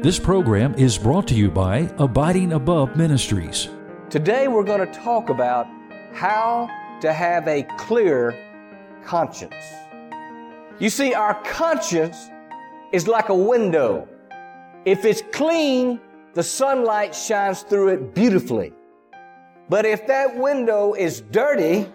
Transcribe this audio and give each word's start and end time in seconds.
This 0.00 0.20
program 0.20 0.74
is 0.74 0.96
brought 0.96 1.26
to 1.26 1.34
you 1.34 1.50
by 1.50 1.90
Abiding 1.98 2.52
Above 2.52 2.94
Ministries. 2.94 3.68
Today 4.10 4.46
we're 4.46 4.62
going 4.62 4.86
to 4.86 5.00
talk 5.00 5.28
about 5.28 5.66
how 6.12 6.70
to 7.00 7.12
have 7.12 7.48
a 7.48 7.64
clear 7.78 8.32
conscience. 9.04 9.56
You 10.78 10.88
see, 10.88 11.14
our 11.14 11.34
conscience 11.42 12.30
is 12.92 13.08
like 13.08 13.28
a 13.28 13.34
window. 13.34 14.08
If 14.84 15.04
it's 15.04 15.22
clean, 15.32 16.00
the 16.34 16.44
sunlight 16.44 17.12
shines 17.12 17.62
through 17.62 17.88
it 17.88 18.14
beautifully. 18.14 18.72
But 19.68 19.84
if 19.84 20.06
that 20.06 20.36
window 20.36 20.94
is 20.94 21.22
dirty, 21.22 21.86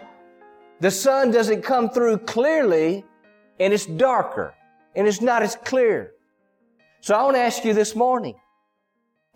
the 0.80 0.90
sun 0.90 1.30
doesn't 1.30 1.62
come 1.62 1.88
through 1.88 2.18
clearly 2.18 3.02
and 3.58 3.72
it's 3.72 3.86
darker 3.86 4.54
and 4.94 5.08
it's 5.08 5.22
not 5.22 5.42
as 5.42 5.56
clear. 5.56 6.12
So 7.04 7.14
I 7.14 7.22
want 7.22 7.36
to 7.36 7.40
ask 7.40 7.62
you 7.66 7.74
this 7.74 7.94
morning. 7.94 8.34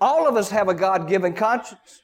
All 0.00 0.26
of 0.26 0.36
us 0.36 0.48
have 0.48 0.68
a 0.68 0.74
God-given 0.74 1.34
conscience. 1.34 2.02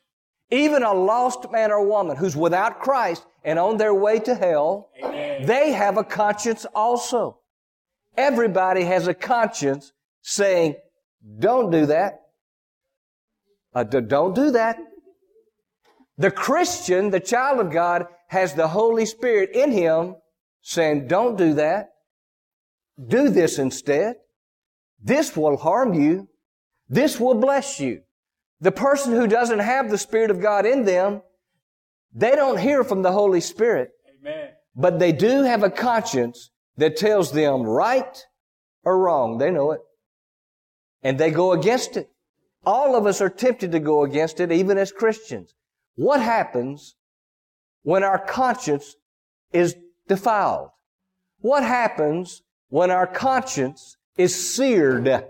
Even 0.51 0.83
a 0.83 0.93
lost 0.93 1.51
man 1.51 1.73
or 1.73 1.89
woman 1.89 2.19
who's 2.19 2.37
without 2.37 2.80
Christ 2.80 3.25
and 3.45 3.59
on 3.59 3.79
their 3.79 3.95
way 3.95 4.19
to 4.20 4.34
hell, 4.34 4.91
Amen. 5.03 5.47
they 5.47 5.73
have 5.73 5.97
a 5.97 6.05
conscience 6.05 6.66
also. 6.75 7.39
Everybody 8.15 8.83
has 8.83 9.09
a 9.09 9.15
conscience 9.15 9.95
saying, 10.20 10.75
don't 11.39 11.70
do 11.70 11.87
that. 11.87 12.20
Uh, 13.75 13.84
don't 13.84 14.34
do 14.34 14.51
that. 14.51 14.77
The 16.19 16.31
Christian, 16.31 17.09
the 17.09 17.20
child 17.20 17.59
of 17.59 17.73
God, 17.73 18.06
has 18.27 18.53
the 18.53 18.69
Holy 18.69 19.06
Spirit 19.06 19.53
in 19.55 19.73
him 19.73 20.17
saying, 20.61 21.09
don't 21.09 21.39
do 21.39 21.55
that. 21.55 21.95
Do 23.09 23.31
this 23.31 23.59
instead. 23.59 24.17
This 25.05 25.37
will 25.37 25.59
harm 25.59 25.93
you. 25.93 26.29
This 26.89 27.21
will 27.21 27.35
bless 27.35 27.79
you. 27.79 28.01
The 28.61 28.73
person 28.73 29.12
who 29.12 29.27
doesn't 29.27 29.59
have 29.59 29.91
the 29.91 29.99
Spirit 29.99 30.31
of 30.31 30.41
God 30.41 30.65
in 30.65 30.84
them, 30.84 31.20
they 32.15 32.34
don't 32.34 32.59
hear 32.59 32.83
from 32.83 33.03
the 33.03 33.12
Holy 33.12 33.43
Spirit. 33.43 33.91
Amen. 34.20 34.48
But 34.75 34.98
they 34.98 35.12
do 35.12 35.43
have 35.43 35.62
a 35.62 35.70
conscience 35.70 36.51
that 36.78 36.97
tells 36.97 37.33
them 37.33 37.62
right 37.62 38.25
or 38.83 38.98
wrong. 38.98 39.37
They 39.39 39.51
know 39.51 39.73
it. 39.73 39.81
And 41.03 41.19
they 41.19 41.31
go 41.31 41.53
against 41.53 41.98
it. 41.98 42.09
All 42.65 42.97
of 42.97 43.06
us 43.06 43.21
are 43.21 43.28
tempted 43.28 43.73
to 43.73 43.81
go 43.81 44.05
against 44.05 44.41
it, 44.41 44.50
even 44.50 44.78
as 44.78 44.91
Christians. 44.91 45.55
What 45.97 46.23
happens 46.23 46.97
when 47.83 48.03
our 48.03 48.19
conscience 48.19 48.97
is 49.53 49.77
defiled? 50.09 50.71
What 51.41 51.62
happens 51.62 52.41
when 52.69 52.91
our 52.91 53.06
conscience 53.06 53.98
is 54.17 54.55
seared. 54.55 55.25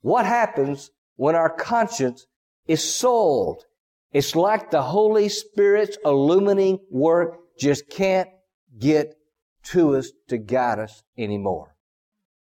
What 0.00 0.26
happens 0.26 0.90
when 1.16 1.34
our 1.34 1.50
conscience 1.50 2.26
is 2.66 2.82
soiled? 2.82 3.64
It's 4.12 4.36
like 4.36 4.70
the 4.70 4.82
Holy 4.82 5.28
Spirit's 5.28 5.96
illuminating 6.04 6.80
work 6.90 7.38
just 7.58 7.88
can't 7.88 8.28
get 8.78 9.14
to 9.64 9.96
us 9.96 10.10
to 10.28 10.38
guide 10.38 10.78
us 10.78 11.02
anymore. 11.16 11.74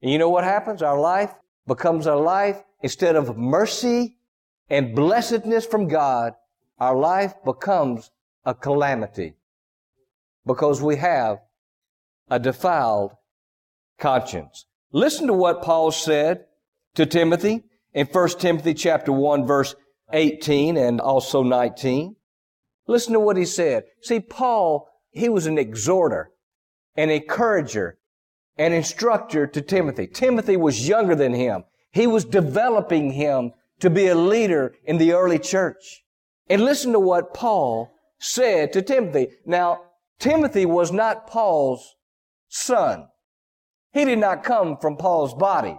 And 0.03 0.11
you 0.11 0.19
know 0.19 0.29
what 0.29 0.45
happens? 0.45 0.83
Our 0.83 0.99
life 0.99 1.35
becomes 1.67 2.07
a 2.07 2.15
life 2.15 2.63
instead 2.83 3.17
of 3.17 3.37
mercy 3.37 4.17
and 4.69 4.95
blessedness 4.95 5.65
from 5.67 5.89
God, 5.89 6.35
our 6.79 6.97
life 6.97 7.35
becomes 7.45 8.11
a 8.45 8.55
calamity 8.55 9.35
because 10.45 10.83
we 10.83 10.97
have 10.97 11.39
a 12.29 12.39
defiled 12.39 13.13
conscience. 13.99 14.67
Listen 14.97 15.27
to 15.27 15.35
what 15.35 15.61
Paul 15.61 15.91
said 15.91 16.47
to 16.95 17.05
Timothy 17.05 17.65
in 17.93 18.07
1 18.07 18.29
Timothy 18.39 18.73
chapter 18.73 19.13
1 19.13 19.47
verse 19.47 19.75
18 20.15 20.79
and 20.79 21.03
also 21.03 21.43
19. 21.43 22.17
Listen 22.87 23.13
to 23.13 23.21
what 23.21 23.37
he 23.37 23.45
said. 23.45 23.85
See, 24.01 24.21
Paul, 24.21 24.89
he 25.11 25.29
was 25.29 25.45
an 25.45 25.59
exhorter, 25.59 26.31
an 26.97 27.11
encourager, 27.11 27.99
an 28.57 28.73
instructor 28.73 29.47
to 29.47 29.61
Timothy. 29.61 30.07
Timothy 30.07 30.57
was 30.57 30.89
younger 30.89 31.15
than 31.15 31.35
him. 31.35 31.65
He 31.91 32.07
was 32.07 32.25
developing 32.25 33.11
him 33.13 33.53
to 33.81 33.91
be 33.91 34.07
a 34.07 34.15
leader 34.15 34.73
in 34.83 34.97
the 34.97 35.13
early 35.13 35.39
church. 35.39 36.05
And 36.49 36.65
listen 36.65 36.93
to 36.93 37.01
what 37.01 37.35
Paul 37.35 37.93
said 38.19 38.73
to 38.73 38.81
Timothy. 38.81 39.29
Now, 39.45 39.83
Timothy 40.19 40.65
was 40.65 40.91
not 40.91 41.27
Paul's 41.27 41.97
son. 42.49 43.09
He 43.97 44.05
did 44.05 44.19
not 44.19 44.45
come 44.45 44.77
from 44.77 44.99
Paul's 44.99 45.33
body. 45.33 45.79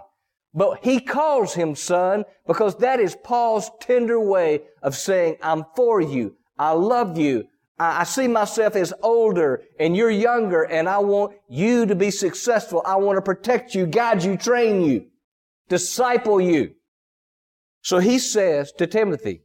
But 0.52 0.80
he 0.82 0.98
calls 0.98 1.54
him 1.54 1.76
son 1.76 2.24
because 2.48 2.74
that 2.78 2.98
is 2.98 3.14
Paul's 3.14 3.70
tender 3.78 4.18
way 4.18 4.62
of 4.82 4.96
saying, 4.96 5.36
I'm 5.40 5.64
for 5.76 6.00
you. 6.00 6.34
I 6.58 6.72
love 6.72 7.16
you. 7.16 7.44
I, 7.78 8.02
see 8.02 8.26
myself 8.26 8.74
as 8.74 8.92
older 9.04 9.62
and 9.78 9.96
you're 9.96 10.10
younger 10.10 10.64
and 10.64 10.88
I 10.88 10.98
want 10.98 11.36
you 11.48 11.86
to 11.86 11.94
be 11.94 12.10
successful. 12.10 12.82
I 12.84 12.96
want 12.96 13.18
to 13.18 13.22
protect 13.22 13.76
you, 13.76 13.86
guide 13.86 14.24
you, 14.24 14.36
train 14.36 14.82
you, 14.82 15.06
disciple 15.68 16.40
you. 16.40 16.72
So 17.82 18.00
he 18.00 18.18
says 18.18 18.72
to 18.78 18.88
Timothy, 18.88 19.42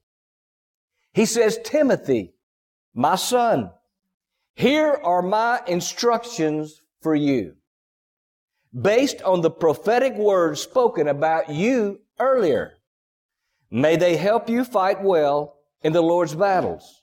he 1.13 1.27
says, 1.27 1.59
Timothy, 1.63 2.33
my 2.95 3.17
son, 3.17 3.69
here 4.55 4.99
are 5.03 5.21
my 5.21 5.61
instructions 5.67 6.81
for 7.03 7.13
you 7.13 7.53
based 8.79 9.21
on 9.21 9.41
the 9.41 9.51
prophetic 9.51 10.15
words 10.15 10.61
spoken 10.61 11.07
about 11.07 11.49
you 11.49 11.99
earlier. 12.19 12.73
May 13.69 13.95
they 13.95 14.17
help 14.17 14.49
you 14.49 14.63
fight 14.63 15.01
well 15.01 15.57
in 15.81 15.93
the 15.93 16.01
Lord's 16.01 16.35
battles. 16.35 17.01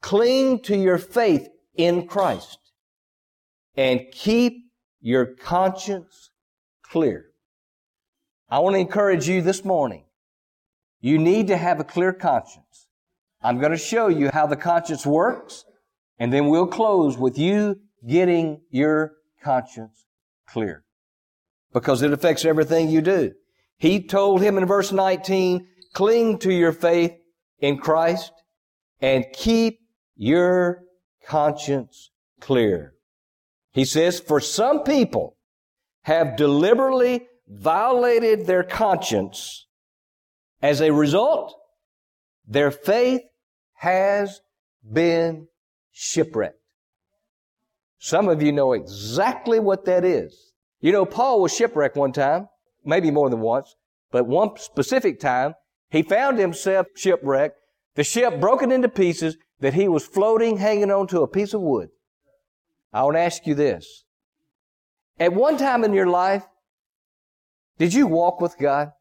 Cling 0.00 0.60
to 0.62 0.76
your 0.76 0.98
faith 0.98 1.48
in 1.74 2.06
Christ 2.06 2.58
and 3.76 4.00
keep 4.12 4.64
your 5.00 5.26
conscience 5.26 6.30
clear. 6.82 7.26
I 8.48 8.58
want 8.60 8.74
to 8.74 8.80
encourage 8.80 9.28
you 9.28 9.42
this 9.42 9.64
morning. 9.64 10.04
You 11.00 11.18
need 11.18 11.46
to 11.48 11.56
have 11.56 11.80
a 11.80 11.84
clear 11.84 12.12
conscience. 12.12 12.88
I'm 13.42 13.58
going 13.58 13.72
to 13.72 13.78
show 13.78 14.08
you 14.08 14.30
how 14.32 14.46
the 14.46 14.56
conscience 14.56 15.06
works, 15.06 15.64
and 16.18 16.32
then 16.32 16.48
we'll 16.48 16.66
close 16.66 17.16
with 17.16 17.38
you 17.38 17.80
getting 18.06 18.60
your 18.70 19.12
conscience 19.42 20.06
clear 20.52 20.84
because 21.72 22.02
it 22.02 22.12
affects 22.12 22.44
everything 22.44 22.88
you 22.88 23.00
do. 23.00 23.32
He 23.78 24.06
told 24.06 24.42
him 24.42 24.58
in 24.58 24.66
verse 24.66 24.92
19, 24.92 25.66
cling 25.94 26.38
to 26.38 26.52
your 26.52 26.72
faith 26.72 27.12
in 27.58 27.78
Christ 27.78 28.32
and 29.00 29.24
keep 29.32 29.78
your 30.16 30.82
conscience 31.26 32.10
clear. 32.40 32.94
He 33.72 33.84
says, 33.84 34.20
for 34.20 34.40
some 34.40 34.82
people 34.82 35.36
have 36.02 36.36
deliberately 36.36 37.28
violated 37.48 38.46
their 38.46 38.62
conscience. 38.62 39.66
As 40.62 40.80
a 40.80 40.92
result, 40.92 41.54
their 42.46 42.70
faith 42.70 43.22
has 43.74 44.40
been 44.92 45.48
shipwrecked. 45.90 46.59
Some 48.02 48.30
of 48.30 48.42
you 48.42 48.50
know 48.50 48.72
exactly 48.72 49.60
what 49.60 49.84
that 49.84 50.06
is. 50.06 50.52
You 50.80 50.90
know, 50.90 51.04
Paul 51.04 51.42
was 51.42 51.54
shipwrecked 51.54 51.96
one 51.96 52.12
time, 52.12 52.48
maybe 52.82 53.10
more 53.10 53.28
than 53.28 53.40
once, 53.40 53.76
but 54.10 54.26
one 54.26 54.56
specific 54.56 55.20
time, 55.20 55.54
he 55.90 56.02
found 56.02 56.38
himself 56.38 56.86
shipwrecked, 56.96 57.58
the 57.96 58.02
ship 58.02 58.40
broken 58.40 58.72
into 58.72 58.88
pieces, 58.88 59.36
that 59.60 59.74
he 59.74 59.86
was 59.86 60.06
floating, 60.06 60.56
hanging 60.56 60.90
on 60.90 61.08
to 61.08 61.20
a 61.20 61.28
piece 61.28 61.52
of 61.52 61.60
wood. 61.60 61.90
I 62.90 63.02
want 63.02 63.16
to 63.16 63.20
ask 63.20 63.46
you 63.46 63.54
this. 63.54 64.04
At 65.18 65.34
one 65.34 65.58
time 65.58 65.84
in 65.84 65.92
your 65.92 66.06
life, 66.06 66.46
did 67.76 67.92
you 67.92 68.06
walk 68.06 68.40
with 68.40 68.56
God? 68.58 68.92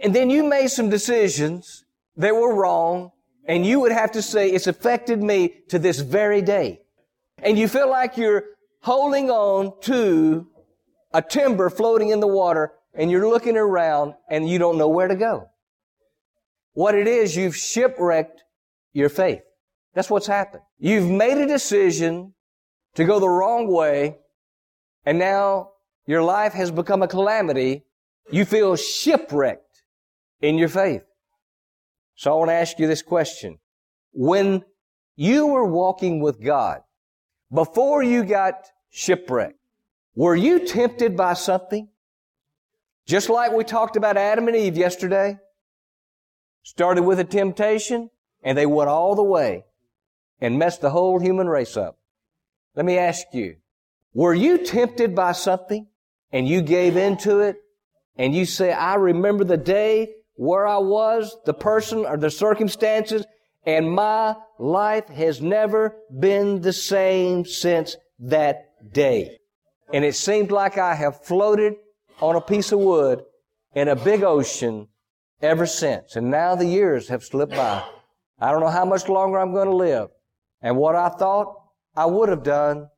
And 0.00 0.14
then 0.14 0.30
you 0.30 0.44
made 0.44 0.68
some 0.68 0.88
decisions 0.88 1.84
that 2.16 2.32
were 2.32 2.54
wrong, 2.54 3.10
and 3.44 3.66
you 3.66 3.80
would 3.80 3.90
have 3.90 4.12
to 4.12 4.22
say, 4.22 4.50
it's 4.50 4.68
affected 4.68 5.20
me 5.20 5.54
to 5.68 5.80
this 5.80 5.98
very 5.98 6.42
day 6.42 6.82
and 7.42 7.58
you 7.58 7.68
feel 7.68 7.88
like 7.88 8.16
you're 8.16 8.44
holding 8.82 9.30
on 9.30 9.72
to 9.82 10.46
a 11.12 11.22
timber 11.22 11.70
floating 11.70 12.10
in 12.10 12.20
the 12.20 12.26
water 12.26 12.72
and 12.94 13.10
you're 13.10 13.28
looking 13.28 13.56
around 13.56 14.14
and 14.28 14.48
you 14.48 14.58
don't 14.58 14.78
know 14.78 14.88
where 14.88 15.08
to 15.08 15.16
go. 15.16 15.48
What 16.72 16.94
it 16.94 17.06
is, 17.06 17.36
you've 17.36 17.56
shipwrecked 17.56 18.42
your 18.92 19.08
faith. 19.08 19.42
That's 19.94 20.10
what's 20.10 20.26
happened. 20.26 20.62
You've 20.78 21.10
made 21.10 21.38
a 21.38 21.46
decision 21.46 22.34
to 22.94 23.04
go 23.04 23.18
the 23.20 23.28
wrong 23.28 23.72
way 23.72 24.18
and 25.04 25.18
now 25.18 25.70
your 26.06 26.22
life 26.22 26.52
has 26.52 26.70
become 26.70 27.02
a 27.02 27.08
calamity. 27.08 27.84
You 28.30 28.44
feel 28.44 28.76
shipwrecked 28.76 29.82
in 30.40 30.58
your 30.58 30.68
faith. 30.68 31.02
So 32.14 32.32
I 32.32 32.34
want 32.34 32.50
to 32.50 32.54
ask 32.54 32.78
you 32.78 32.86
this 32.86 33.02
question. 33.02 33.58
When 34.12 34.64
you 35.16 35.46
were 35.46 35.64
walking 35.64 36.20
with 36.20 36.42
God, 36.42 36.80
before 37.52 38.02
you 38.02 38.24
got 38.24 38.70
shipwrecked, 38.90 39.58
were 40.14 40.34
you 40.34 40.66
tempted 40.66 41.16
by 41.16 41.34
something? 41.34 41.88
Just 43.06 43.30
like 43.30 43.52
we 43.52 43.64
talked 43.64 43.96
about 43.96 44.16
Adam 44.16 44.48
and 44.48 44.56
Eve 44.56 44.76
yesterday. 44.76 45.38
Started 46.62 47.02
with 47.02 47.18
a 47.18 47.24
temptation 47.24 48.10
and 48.42 48.58
they 48.58 48.66
went 48.66 48.90
all 48.90 49.14
the 49.14 49.22
way 49.22 49.64
and 50.40 50.58
messed 50.58 50.80
the 50.80 50.90
whole 50.90 51.18
human 51.18 51.48
race 51.48 51.76
up. 51.76 51.98
Let 52.74 52.84
me 52.84 52.98
ask 52.98 53.26
you, 53.32 53.56
were 54.12 54.34
you 54.34 54.58
tempted 54.58 55.14
by 55.14 55.32
something 55.32 55.86
and 56.32 56.46
you 56.46 56.60
gave 56.60 56.96
into 56.96 57.40
it 57.40 57.56
and 58.16 58.34
you 58.34 58.44
say, 58.44 58.72
I 58.72 58.96
remember 58.96 59.44
the 59.44 59.56
day 59.56 60.14
where 60.34 60.66
I 60.66 60.78
was, 60.78 61.36
the 61.46 61.54
person 61.54 62.04
or 62.04 62.16
the 62.16 62.30
circumstances, 62.30 63.24
and 63.64 63.90
my 63.90 64.36
life 64.58 65.08
has 65.08 65.40
never 65.40 65.96
been 66.18 66.60
the 66.60 66.72
same 66.72 67.44
since 67.44 67.96
that 68.18 68.64
day. 68.92 69.38
And 69.92 70.04
it 70.04 70.14
seemed 70.14 70.50
like 70.50 70.78
I 70.78 70.94
have 70.94 71.24
floated 71.24 71.74
on 72.20 72.36
a 72.36 72.40
piece 72.40 72.72
of 72.72 72.80
wood 72.80 73.22
in 73.74 73.88
a 73.88 73.96
big 73.96 74.22
ocean 74.22 74.88
ever 75.40 75.66
since. 75.66 76.16
And 76.16 76.30
now 76.30 76.54
the 76.54 76.66
years 76.66 77.08
have 77.08 77.24
slipped 77.24 77.52
by. 77.52 77.84
I 78.40 78.50
don't 78.50 78.60
know 78.60 78.68
how 78.68 78.84
much 78.84 79.08
longer 79.08 79.38
I'm 79.38 79.52
going 79.52 79.68
to 79.68 79.76
live. 79.76 80.08
And 80.60 80.76
what 80.76 80.96
I 80.96 81.08
thought 81.08 81.54
I 81.96 82.06
would 82.06 82.28
have 82.28 82.42
done, 82.42 82.88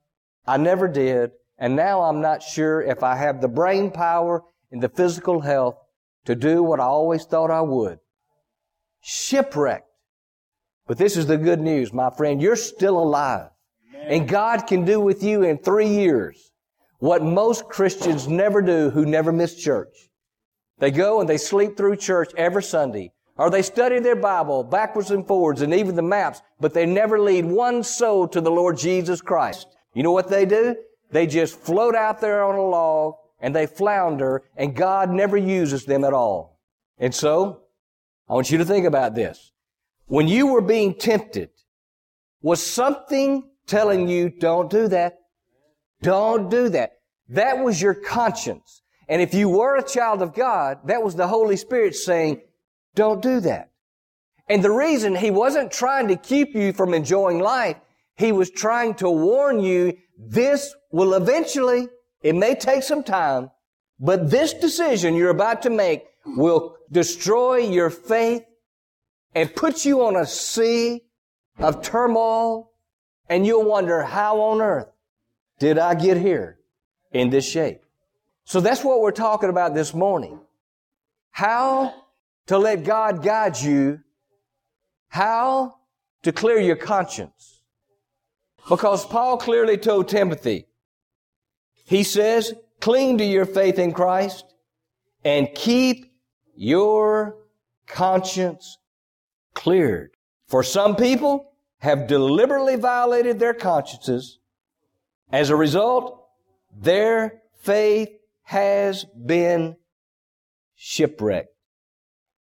I 0.47 0.57
never 0.57 0.89
did. 0.89 1.31
And 1.59 1.77
now 1.77 2.03
I'm 2.03 2.21
not 2.21 2.43
sure 2.43 2.81
if 2.81 3.03
I 3.03 3.17
have 3.17 3.41
the 3.41 3.49
brain 3.49 3.91
power 3.91 4.43
and 4.71 4.83
the 4.83 4.89
physical 4.89 5.41
health 5.41 5.77
to 6.25 6.35
do 6.35 6.63
what 6.63 6.81
I 6.81 6.85
always 6.85 7.25
thought 7.25 7.51
I 7.51 7.61
would. 7.61 7.99
Shipwrecked. 9.01 9.90
But 10.91 10.99
this 10.99 11.17
is 11.17 11.27
the 11.27 11.39
good 11.39 11.61
news, 11.61 11.93
my 11.93 12.11
friend. 12.11 12.43
You're 12.43 12.57
still 12.57 12.99
alive. 12.99 13.51
And 13.95 14.29
God 14.29 14.67
can 14.67 14.85
do 14.85 14.99
with 14.99 15.23
you 15.23 15.45
in 15.45 15.59
three 15.59 15.87
years 15.87 16.51
what 16.99 17.23
most 17.23 17.69
Christians 17.69 18.27
never 18.27 18.61
do 18.61 18.91
who 18.91 19.07
never 19.07 19.31
miss 19.31 19.55
church. 19.55 20.11
They 20.81 20.91
go 20.91 21.21
and 21.21 21.29
they 21.29 21.39
sleep 21.39 21.77
through 21.77 21.95
church 21.95 22.33
every 22.37 22.65
Sunday. 22.65 23.13
Or 23.37 23.51
they 23.51 23.63
study 23.63 24.01
their 24.01 24.17
Bible 24.17 24.65
backwards 24.65 25.13
and 25.13 25.25
forwards 25.25 25.63
and 25.63 25.73
even 25.73 25.95
the 25.95 26.03
maps, 26.03 26.43
but 26.59 26.75
they 26.75 26.87
never 26.87 27.21
lead 27.21 27.45
one 27.45 27.85
soul 27.85 28.27
to 28.27 28.41
the 28.41 28.51
Lord 28.51 28.77
Jesus 28.77 29.23
Christ. 29.23 29.69
You 29.95 30.03
know 30.03 30.11
what 30.11 30.29
they 30.29 30.45
do? 30.45 30.75
They 31.13 31.29
just 31.29 31.55
float 31.55 31.95
out 31.95 32.21
there 32.21 32.43
on 32.43 32.57
a 32.57 32.69
log 32.69 33.15
and 33.39 33.55
they 33.55 33.67
flounder 33.67 34.43
and 34.57 34.75
God 34.75 35.11
never 35.11 35.37
uses 35.37 35.85
them 35.85 36.03
at 36.03 36.13
all. 36.13 36.59
And 36.99 37.15
so, 37.15 37.61
I 38.29 38.35
want 38.35 38.51
you 38.51 38.59
to 38.59 38.65
think 38.65 38.87
about 38.87 39.15
this. 39.15 39.53
When 40.11 40.27
you 40.27 40.49
were 40.49 40.61
being 40.61 40.95
tempted, 40.95 41.51
was 42.43 42.61
something 42.61 43.49
telling 43.69 44.09
you, 44.09 44.29
don't 44.29 44.69
do 44.69 44.89
that? 44.89 45.19
Don't 46.03 46.51
do 46.51 46.69
that. 46.71 46.95
That 47.29 47.63
was 47.63 47.81
your 47.81 47.95
conscience. 47.95 48.83
And 49.09 49.23
if 49.23 49.35
you 49.35 49.49
were 49.49 49.77
a 49.77 49.85
child 49.85 50.21
of 50.21 50.35
God, 50.35 50.79
that 50.87 51.05
was 51.05 51.15
the 51.15 51.29
Holy 51.29 51.57
Spirit 51.57 51.95
saying, 51.95 52.41
don't 52.97 53.23
do 53.23 53.39
that. 53.39 53.71
And 54.49 54.65
the 54.65 54.73
reason 54.73 55.15
He 55.15 55.31
wasn't 55.31 55.71
trying 55.71 56.09
to 56.09 56.17
keep 56.17 56.57
you 56.57 56.73
from 56.73 56.93
enjoying 56.93 57.39
life, 57.39 57.77
He 58.17 58.33
was 58.33 58.51
trying 58.51 58.95
to 58.95 59.09
warn 59.09 59.61
you 59.61 59.97
this 60.19 60.75
will 60.91 61.15
eventually 61.15 61.89
it 62.21 62.35
may 62.35 62.57
take 62.57 62.83
some 62.83 63.05
time, 63.05 63.53
but 64.01 64.29
this 64.29 64.55
decision 64.55 65.15
you're 65.15 65.31
about 65.31 65.63
to 65.63 65.71
make 65.71 66.03
will 66.27 66.75
destroy 66.91 67.59
your 67.59 67.91
faith 67.91 68.43
and 69.35 69.55
put 69.55 69.85
you 69.85 70.05
on 70.05 70.17
a 70.17 70.27
sea 70.27 71.03
of 71.59 71.83
turmoil 71.83 72.73
and 73.29 73.47
you'll 73.47 73.65
wonder, 73.65 74.03
how 74.03 74.41
on 74.41 74.61
earth 74.61 74.89
did 75.59 75.79
I 75.79 75.95
get 75.95 76.17
here 76.17 76.59
in 77.13 77.31
this 77.31 77.49
shape? 77.49 77.83
So 78.45 78.61
that's 78.61 78.83
what 78.83 79.01
we're 79.01 79.13
talking 79.13 79.51
about 79.51 79.75
this 79.75 79.95
morning. 79.95 80.41
How 81.31 81.95
to 82.47 82.59
let 82.59 82.83
God 82.83 83.23
guide 83.23 83.61
you. 83.61 84.01
How 85.09 85.77
to 86.23 86.33
clear 86.33 86.59
your 86.59 86.77
conscience. 86.77 87.63
Because 88.69 89.07
Paul 89.07 89.37
clearly 89.37 89.77
told 89.77 90.09
Timothy, 90.09 90.67
he 91.85 92.03
says, 92.03 92.53
cling 92.81 93.19
to 93.19 93.25
your 93.25 93.45
faith 93.45 93.79
in 93.79 93.93
Christ 93.93 94.45
and 95.25 95.49
keep 95.55 96.13
your 96.57 97.37
conscience 97.87 98.79
cleared. 99.61 100.11
For 100.49 100.63
some 100.63 100.97
people 100.97 101.53
have 101.81 102.07
deliberately 102.07 102.77
violated 102.77 103.39
their 103.39 103.53
consciences. 103.53 104.39
As 105.31 105.51
a 105.51 105.57
result, 105.57 106.25
their 106.75 107.43
faith 107.63 108.09
has 108.45 109.05
been 109.05 109.77
shipwrecked. 110.77 111.51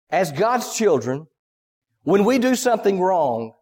As 0.08 0.30
God's 0.30 0.76
children, 0.76 1.26
when 2.04 2.24
we 2.24 2.38
do 2.38 2.54
something 2.54 3.00
wrong, 3.00 3.54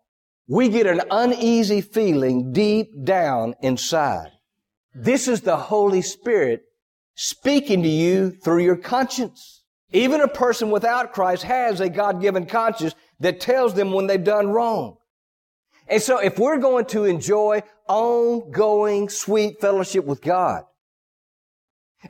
we 0.47 0.69
get 0.69 0.87
an 0.87 1.01
uneasy 1.11 1.81
feeling 1.81 2.53
deep 2.53 2.89
down 3.03 3.55
inside. 3.63 4.31
This 4.95 5.27
is 5.27 5.41
the 5.41 5.57
Holy 5.57 6.03
Spirit 6.03 6.63
speaking 7.15 7.83
to 7.83 7.89
you 7.89 8.31
through 8.31 8.63
your 8.63 8.77
conscience. 8.77 9.65
Even 9.91 10.21
a 10.21 10.29
person 10.29 10.71
without 10.71 11.15
Christ 11.15 11.45
has 11.45 11.81
a 11.81 11.89
God-given 11.89 12.45
conscience 12.45 12.95
that 13.21 13.41
tells 13.41 13.75
them 13.75 13.93
when 13.93 14.07
they've 14.07 14.23
done 14.23 14.49
wrong. 14.49 14.97
And 15.89 16.03
so 16.03 16.19
if 16.19 16.39
we're 16.39 16.59
going 16.59 16.85
to 16.87 17.05
enjoy 17.05 17.63
ongoing 17.89 19.09
sweet 19.09 19.61
fellowship 19.61 20.05
with 20.05 20.21
God 20.21 20.65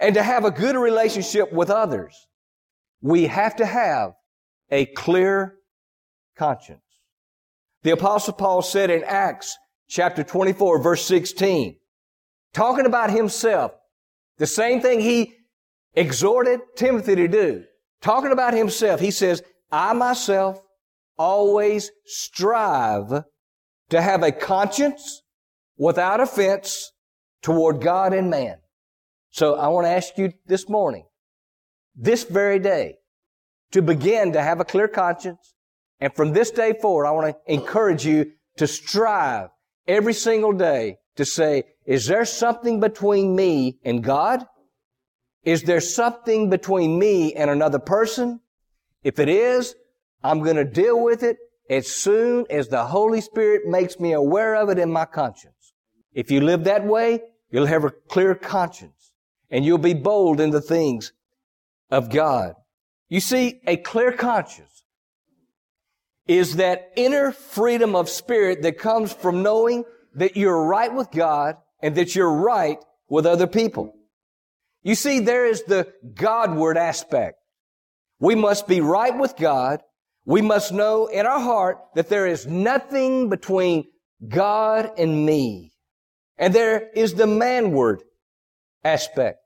and 0.01 0.15
to 0.15 0.23
have 0.23 0.45
a 0.45 0.51
good 0.51 0.77
relationship 0.77 1.53
with 1.53 1.71
others, 1.71 2.27
we 3.01 3.27
have 3.27 3.57
to 3.57 3.67
have 3.67 4.13
a 4.71 4.87
clear 4.87 5.55
conscience. 6.37 6.83
The 7.83 7.93
apostle 7.93 8.35
Paul 8.35 8.63
said 8.63 8.91
in 8.91 9.05
Acts 9.05 9.57
chapter 9.89 10.25
24 10.25 10.83
verse 10.83 11.05
16, 11.05 11.77
talking 12.53 12.87
about 12.87 13.11
himself, 13.11 13.73
the 14.39 14.47
same 14.47 14.81
thing 14.81 15.01
he 15.01 15.35
exhorted 15.95 16.61
Timothy 16.77 17.15
to 17.15 17.29
do, 17.29 17.65
talking 18.03 18.33
about 18.33 18.55
himself, 18.55 19.01
he 19.01 19.13
says, 19.13 19.43
I 19.71 19.93
myself 19.93 20.61
always 21.19 21.91
strive 22.07 23.25
to 23.91 24.01
have 24.01 24.23
a 24.23 24.33
conscience 24.33 25.23
without 25.77 26.21
offense 26.21 26.93
toward 27.43 27.81
God 27.81 28.13
and 28.13 28.31
man. 28.31 28.59
So 29.31 29.57
I 29.57 29.69
want 29.69 29.87
to 29.87 29.91
ask 29.91 30.17
you 30.17 30.33
this 30.47 30.69
morning, 30.69 31.07
this 31.95 32.25
very 32.25 32.59
day, 32.59 32.97
to 33.73 33.83
begin 33.83 34.33
to 34.33 34.43
have 34.43 34.61
a 34.61 34.65
clear 34.65 34.89
conscience. 34.89 35.55
And 36.01 36.15
from 36.15 36.33
this 36.33 36.51
day 36.51 36.75
forward, 36.81 37.07
I 37.07 37.11
want 37.11 37.35
to 37.35 37.53
encourage 37.53 38.07
you 38.07 38.33
to 38.57 38.67
strive 38.67 39.51
every 39.87 40.15
single 40.15 40.53
day 40.53 40.97
to 41.17 41.25
say, 41.25 41.65
is 41.87 42.07
there 42.07 42.25
something 42.25 42.81
between 42.81 43.35
me 43.35 43.79
and 43.85 44.03
God? 44.03 44.45
Is 45.43 45.63
there 45.63 45.81
something 45.81 46.51
between 46.51 46.99
me 46.99 47.35
and 47.35 47.51
another 47.51 47.79
person? 47.79 48.41
If 49.03 49.19
it 49.19 49.29
is, 49.29 49.75
I'm 50.23 50.43
going 50.43 50.57
to 50.57 50.65
deal 50.65 51.03
with 51.03 51.23
it 51.23 51.37
as 51.71 51.87
soon 51.87 52.47
as 52.51 52.69
the 52.69 52.87
Holy 52.87 53.21
Spirit 53.21 53.63
makes 53.67 54.01
me 54.01 54.13
aware 54.13 54.57
of 54.57 54.69
it 54.69 54.79
in 54.79 54.91
my 54.91 55.05
conscience. 55.05 55.73
If 56.13 56.31
you 56.31 56.41
live 56.41 56.65
that 56.65 56.85
way, 56.85 57.21
you'll 57.51 57.67
have 57.67 57.85
a 57.85 57.91
clear 57.91 58.35
conscience 58.35 59.13
and 59.51 59.65
you'll 59.65 59.79
be 59.79 59.95
bold 59.95 60.41
in 60.41 60.51
the 60.51 60.61
things 60.61 61.13
of 61.91 62.11
God. 62.11 62.55
You 63.09 63.21
see, 63.21 63.61
a 63.67 63.77
clear 63.77 64.13
conscience 64.13 64.85
is 66.27 66.57
that 66.57 66.93
inner 66.97 67.33
freedom 67.33 67.97
of 67.97 68.09
spirit 68.09 68.63
that 68.63 68.79
comes 68.79 69.13
from 69.13 69.43
knowing 69.43 69.85
that 70.15 70.37
you're 70.37 70.65
right 70.65 70.93
with 70.93 71.11
God 71.11 71.57
and 71.81 71.95
that 71.95 72.15
you're 72.15 72.33
right 72.33 72.79
with 73.09 73.25
other 73.25 73.47
people. 73.47 73.95
You 74.83 74.95
see, 74.95 75.21
there 75.21 75.47
is 75.47 75.65
the 75.65 75.93
Godward 76.15 76.77
aspect. 76.77 77.39
We 78.21 78.35
must 78.35 78.67
be 78.67 78.81
right 78.81 79.17
with 79.17 79.37
God. 79.37 79.81
We 80.29 80.43
must 80.43 80.73
know 80.75 81.07
in 81.07 81.25
our 81.25 81.41
heart 81.41 81.79
that 81.95 82.11
there 82.11 82.27
is 82.27 82.47
nothing 82.47 83.31
between 83.31 83.87
God 84.29 84.91
and 84.99 85.25
me. 85.25 85.73
And 86.37 86.55
there 86.55 86.91
is 86.95 87.15
the 87.15 87.25
manward 87.25 88.01
aspect. 88.85 89.39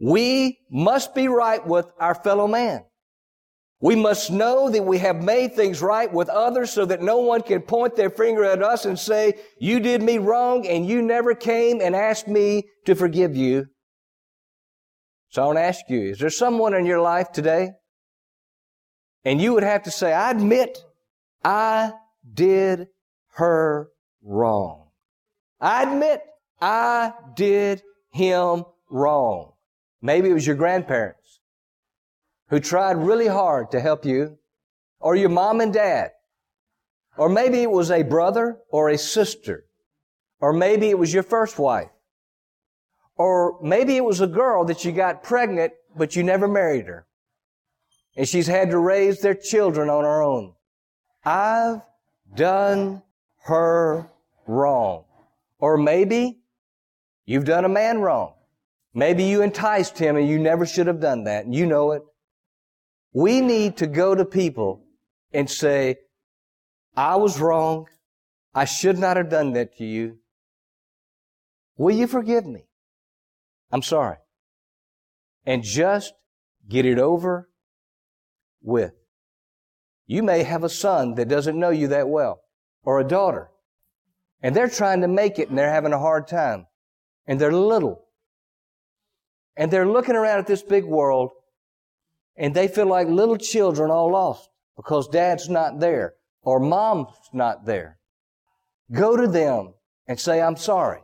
We 0.00 0.58
must 0.68 1.14
be 1.14 1.28
right 1.28 1.64
with 1.64 1.86
our 2.00 2.16
fellow 2.16 2.48
man. 2.48 2.82
We 3.80 3.94
must 3.94 4.32
know 4.32 4.68
that 4.68 4.82
we 4.82 4.98
have 4.98 5.22
made 5.22 5.54
things 5.54 5.80
right 5.80 6.12
with 6.12 6.28
others 6.28 6.72
so 6.72 6.84
that 6.86 7.00
no 7.00 7.18
one 7.18 7.42
can 7.42 7.62
point 7.62 7.94
their 7.94 8.10
finger 8.10 8.44
at 8.44 8.64
us 8.64 8.84
and 8.84 8.98
say, 8.98 9.34
you 9.60 9.78
did 9.78 10.02
me 10.02 10.18
wrong 10.18 10.66
and 10.66 10.88
you 10.88 11.02
never 11.02 11.36
came 11.36 11.80
and 11.80 11.94
asked 11.94 12.26
me 12.26 12.64
to 12.86 12.96
forgive 12.96 13.36
you. 13.36 13.66
So 15.28 15.44
I 15.44 15.46
want 15.46 15.58
to 15.58 15.62
ask 15.62 15.88
you, 15.88 16.10
is 16.10 16.18
there 16.18 16.30
someone 16.30 16.74
in 16.74 16.84
your 16.84 17.00
life 17.00 17.30
today? 17.30 17.70
And 19.24 19.40
you 19.40 19.54
would 19.54 19.62
have 19.62 19.84
to 19.84 19.90
say, 19.90 20.12
I 20.12 20.30
admit 20.30 20.78
I 21.44 21.92
did 22.32 22.88
her 23.34 23.90
wrong. 24.22 24.88
I 25.60 25.84
admit 25.84 26.22
I 26.60 27.12
did 27.34 27.82
him 28.12 28.64
wrong. 28.90 29.52
Maybe 30.00 30.28
it 30.28 30.34
was 30.34 30.46
your 30.46 30.56
grandparents 30.56 31.40
who 32.48 32.60
tried 32.60 32.96
really 32.98 33.28
hard 33.28 33.70
to 33.70 33.80
help 33.80 34.04
you, 34.04 34.38
or 35.00 35.16
your 35.16 35.30
mom 35.30 35.60
and 35.60 35.72
dad, 35.72 36.10
or 37.16 37.28
maybe 37.28 37.62
it 37.62 37.70
was 37.70 37.90
a 37.90 38.02
brother 38.02 38.58
or 38.68 38.90
a 38.90 38.98
sister, 38.98 39.64
or 40.40 40.52
maybe 40.52 40.90
it 40.90 40.98
was 40.98 41.14
your 41.14 41.22
first 41.22 41.58
wife, 41.58 41.88
or 43.16 43.58
maybe 43.62 43.96
it 43.96 44.04
was 44.04 44.20
a 44.20 44.26
girl 44.26 44.64
that 44.66 44.84
you 44.84 44.92
got 44.92 45.22
pregnant, 45.22 45.72
but 45.96 46.14
you 46.14 46.22
never 46.22 46.46
married 46.46 46.86
her. 46.86 47.06
And 48.16 48.28
she's 48.28 48.46
had 48.46 48.70
to 48.70 48.78
raise 48.78 49.20
their 49.20 49.34
children 49.34 49.88
on 49.88 50.04
her 50.04 50.22
own. 50.22 50.54
I've 51.24 51.80
done 52.34 53.02
her 53.44 54.10
wrong. 54.46 55.04
Or 55.58 55.76
maybe 55.76 56.40
you've 57.24 57.44
done 57.44 57.64
a 57.64 57.70
man 57.70 58.00
wrong. 58.00 58.34
Maybe 58.94 59.24
you 59.24 59.42
enticed 59.42 59.98
him 59.98 60.16
and 60.16 60.28
you 60.28 60.38
never 60.38 60.66
should 60.66 60.86
have 60.86 61.00
done 61.00 61.24
that. 61.24 61.44
And 61.44 61.54
you 61.54 61.66
know 61.66 61.92
it. 61.92 62.02
We 63.14 63.40
need 63.40 63.78
to 63.78 63.86
go 63.86 64.14
to 64.14 64.24
people 64.24 64.84
and 65.32 65.48
say, 65.48 65.96
I 66.96 67.16
was 67.16 67.40
wrong. 67.40 67.86
I 68.54 68.66
should 68.66 68.98
not 68.98 69.16
have 69.16 69.30
done 69.30 69.52
that 69.54 69.76
to 69.78 69.84
you. 69.84 70.18
Will 71.76 71.94
you 71.94 72.06
forgive 72.06 72.44
me? 72.46 72.66
I'm 73.70 73.82
sorry. 73.82 74.18
And 75.46 75.62
just 75.62 76.12
get 76.68 76.84
it 76.84 76.98
over 76.98 77.48
with. 78.62 78.92
You 80.06 80.22
may 80.22 80.42
have 80.42 80.64
a 80.64 80.68
son 80.68 81.14
that 81.14 81.28
doesn't 81.28 81.58
know 81.58 81.70
you 81.70 81.88
that 81.88 82.08
well, 82.08 82.42
or 82.84 83.00
a 83.00 83.04
daughter, 83.04 83.50
and 84.42 84.54
they're 84.54 84.68
trying 84.68 85.00
to 85.02 85.08
make 85.08 85.38
it 85.38 85.48
and 85.48 85.56
they're 85.56 85.72
having 85.72 85.92
a 85.92 85.98
hard 85.98 86.26
time, 86.26 86.66
and 87.26 87.40
they're 87.40 87.52
little. 87.52 88.06
And 89.56 89.70
they're 89.70 89.88
looking 89.88 90.16
around 90.16 90.38
at 90.38 90.46
this 90.46 90.62
big 90.62 90.84
world, 90.84 91.30
and 92.36 92.54
they 92.54 92.68
feel 92.68 92.86
like 92.86 93.08
little 93.08 93.36
children 93.36 93.90
all 93.90 94.10
lost 94.10 94.48
because 94.76 95.08
dad's 95.08 95.48
not 95.48 95.78
there 95.78 96.14
or 96.42 96.58
mom's 96.58 97.14
not 97.32 97.64
there. 97.66 97.98
Go 98.90 99.16
to 99.16 99.26
them 99.26 99.74
and 100.06 100.18
say, 100.18 100.42
I'm 100.42 100.56
sorry. 100.56 101.00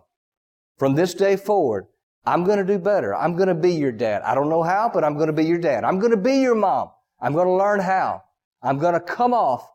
From 0.77 0.95
this 0.95 1.15
day 1.15 1.37
forward, 1.37 1.87
I'm 2.27 2.45
going 2.45 2.59
to 2.59 2.65
do 2.65 2.79
better. 2.79 3.15
I'm 3.15 3.37
going 3.37 3.49
to 3.49 3.55
be 3.55 3.73
your 3.73 3.93
dad. 3.93 4.23
I 4.23 4.35
don't 4.35 4.51
know 4.51 4.63
how, 4.63 4.91
but 4.93 5.05
I'm 5.05 5.15
going 5.15 5.29
to 5.29 5.33
be 5.33 5.45
your 5.45 5.59
dad. 5.59 5.85
I'm 5.85 5.99
going 5.99 6.11
to 6.11 6.17
be 6.17 6.41
your 6.41 6.55
mom. 6.55 6.91
I'm 7.21 7.33
going 7.33 7.47
to 7.47 7.53
learn 7.53 7.81
how. 7.81 8.23
I'm 8.63 8.79
going 8.79 8.95
to 8.95 9.01
come 9.01 9.35
off 9.35 9.69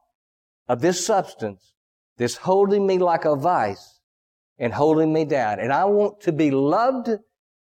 of 0.68 0.82
this 0.82 1.06
substance 1.06 1.74
that's 2.18 2.36
holding 2.36 2.86
me 2.86 2.98
like 2.98 3.26
a 3.26 3.36
vice 3.36 4.00
and 4.58 4.74
holding 4.74 5.12
me 5.12 5.26
down. 5.26 5.60
And 5.60 5.74
I 5.74 5.86
want 5.86 6.22
to 6.22 6.32
be 6.32 6.52
loved 6.52 7.10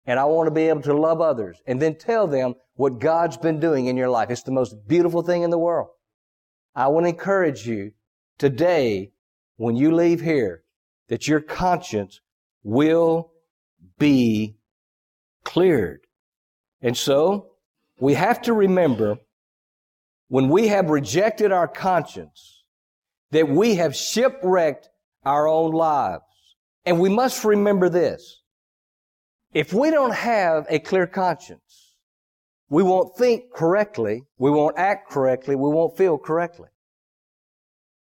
and 0.07 0.19
I 0.19 0.25
want 0.25 0.47
to 0.47 0.50
be 0.50 0.69
able 0.69 0.83
to 0.83 0.95
love 0.95 1.21
others 1.21 1.61
and 1.67 1.81
then 1.81 1.95
tell 1.95 2.27
them 2.27 2.55
what 2.75 2.99
God's 2.99 3.37
been 3.37 3.61
doing 3.61 3.87
in 3.87 3.97
your 3.97 4.09
life. 4.09 4.31
It's 4.31 4.43
the 4.43 4.50
most 4.50 4.75
beautiful 4.89 5.23
thing 5.23 5.43
in 5.43 5.50
the 5.50 5.59
world. 5.59 5.89
I 6.75 6.89
want 6.89 7.05
to 7.05 7.11
encourage 7.11 7.67
you 7.67 7.93
today 8.39 9.12
when 9.57 9.77
you 9.77 9.95
leave 9.95 10.21
here 10.21 10.62
that 11.09 11.29
your 11.29 11.41
conscience 11.41 12.21
will 12.62 13.33
be 13.99 14.57
cleared. 15.45 16.00
And 16.81 16.97
so 16.97 17.50
we 17.99 18.15
have 18.15 18.41
to 18.43 18.55
remember 18.55 19.19
when 20.30 20.49
we 20.49 20.68
have 20.68 20.90
rejected 20.90 21.50
our 21.50 21.66
conscience, 21.66 22.62
that 23.32 23.49
we 23.49 23.75
have 23.75 23.96
shipwrecked 23.96 24.88
our 25.25 25.49
own 25.49 25.72
lives. 25.72 26.22
And 26.87 27.00
we 27.00 27.08
must 27.08 27.44
remember 27.44 27.88
this. 27.88 28.40
If 29.52 29.72
we 29.72 29.90
don't 29.90 30.14
have 30.14 30.66
a 30.70 30.78
clear 30.78 31.08
conscience, 31.08 31.96
we 32.68 32.84
won't 32.84 33.16
think 33.18 33.52
correctly, 33.52 34.22
we 34.38 34.52
won't 34.52 34.78
act 34.78 35.10
correctly, 35.10 35.56
we 35.56 35.68
won't 35.68 35.96
feel 35.96 36.16
correctly. 36.16 36.68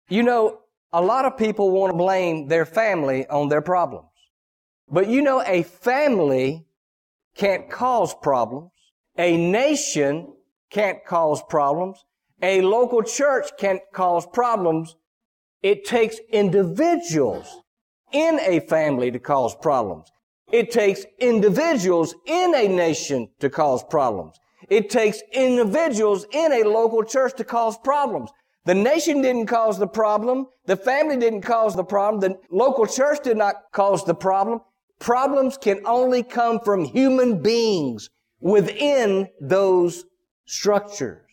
You 0.09 0.23
know, 0.23 0.59
a 0.91 1.01
lot 1.01 1.23
of 1.23 1.37
people 1.37 1.71
want 1.71 1.93
to 1.93 1.97
blame 1.97 2.49
their 2.49 2.65
family 2.65 3.25
on 3.27 3.47
their 3.47 3.61
problems. 3.61 4.09
But 4.89 5.07
you 5.07 5.21
know, 5.21 5.41
a 5.45 5.63
family 5.63 6.65
can't 7.37 7.69
cause 7.69 8.13
problems. 8.21 8.71
A 9.17 9.37
nation 9.37 10.33
can't 10.69 11.05
cause 11.05 11.41
problems. 11.49 12.03
A 12.41 12.61
local 12.61 13.01
church 13.01 13.49
can't 13.57 13.81
cause 13.93 14.25
problems. 14.27 14.95
It 15.63 15.85
takes 15.85 16.19
individuals 16.31 17.61
in 18.11 18.39
a 18.41 18.59
family 18.59 19.11
to 19.11 19.19
cause 19.19 19.55
problems. 19.55 20.11
It 20.51 20.71
takes 20.71 21.05
individuals 21.19 22.13
in 22.25 22.53
a 22.55 22.67
nation 22.67 23.29
to 23.39 23.49
cause 23.49 23.83
problems. 23.83 24.39
It 24.69 24.89
takes 24.89 25.21
individuals 25.33 26.25
in 26.31 26.53
a 26.53 26.63
local 26.63 27.03
church 27.03 27.33
to 27.37 27.43
cause 27.43 27.77
problems. 27.77 28.29
The 28.65 28.75
nation 28.75 29.21
didn't 29.21 29.47
cause 29.47 29.79
the 29.79 29.87
problem. 29.87 30.47
The 30.65 30.77
family 30.77 31.17
didn't 31.17 31.41
cause 31.41 31.75
the 31.75 31.83
problem. 31.83 32.21
The 32.21 32.39
local 32.51 32.85
church 32.85 33.23
did 33.23 33.37
not 33.37 33.55
cause 33.71 34.03
the 34.05 34.15
problem. 34.15 34.61
Problems 34.99 35.57
can 35.57 35.81
only 35.85 36.21
come 36.21 36.59
from 36.59 36.85
human 36.85 37.41
beings 37.41 38.09
within 38.39 39.29
those 39.41 40.05
structures. 40.45 41.26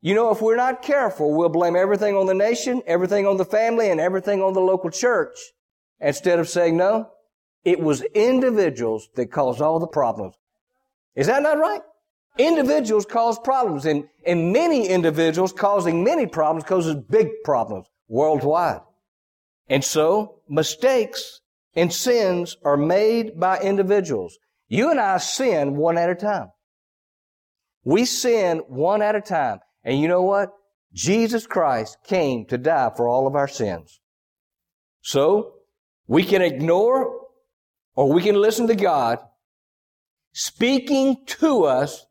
You 0.00 0.14
know, 0.14 0.30
if 0.30 0.40
we're 0.40 0.56
not 0.56 0.82
careful, 0.82 1.34
we'll 1.34 1.48
blame 1.48 1.76
everything 1.76 2.16
on 2.16 2.26
the 2.26 2.34
nation, 2.34 2.82
everything 2.86 3.26
on 3.26 3.36
the 3.36 3.44
family, 3.44 3.90
and 3.90 4.00
everything 4.00 4.42
on 4.42 4.52
the 4.52 4.60
local 4.60 4.90
church. 4.90 5.36
Instead 6.00 6.38
of 6.38 6.48
saying, 6.48 6.76
no, 6.76 7.10
it 7.64 7.80
was 7.80 8.02
individuals 8.02 9.08
that 9.16 9.32
caused 9.32 9.60
all 9.60 9.80
the 9.80 9.86
problems. 9.86 10.36
Is 11.14 11.26
that 11.26 11.42
not 11.42 11.58
right? 11.58 11.80
Individuals 12.38 13.06
cause 13.06 13.38
problems, 13.38 13.86
and, 13.86 14.04
and 14.26 14.52
many 14.52 14.88
individuals 14.88 15.52
causing 15.52 16.04
many 16.04 16.26
problems 16.26 16.64
causes 16.64 16.94
big 16.94 17.28
problems 17.44 17.86
worldwide. 18.08 18.82
And 19.68 19.82
so, 19.82 20.40
mistakes 20.48 21.40
and 21.74 21.92
sins 21.92 22.56
are 22.64 22.76
made 22.76 23.40
by 23.40 23.58
individuals. 23.58 24.38
You 24.68 24.90
and 24.90 25.00
I 25.00 25.18
sin 25.18 25.76
one 25.76 25.96
at 25.96 26.10
a 26.10 26.14
time. 26.14 26.50
We 27.84 28.04
sin 28.04 28.58
one 28.68 29.02
at 29.02 29.16
a 29.16 29.20
time. 29.20 29.60
And 29.86 30.00
you 30.00 30.08
know 30.08 30.22
what? 30.22 30.50
Jesus 30.92 31.46
Christ 31.46 31.98
came 32.04 32.44
to 32.46 32.58
die 32.58 32.90
for 32.96 33.08
all 33.08 33.26
of 33.26 33.36
our 33.36 33.48
sins. 33.48 34.00
So, 35.00 35.54
we 36.08 36.24
can 36.24 36.42
ignore 36.42 37.20
or 37.94 38.12
we 38.12 38.22
can 38.22 38.34
listen 38.34 38.66
to 38.66 38.74
God 38.74 39.18
speaking 40.32 41.24
to 41.26 41.64
us 41.64 42.04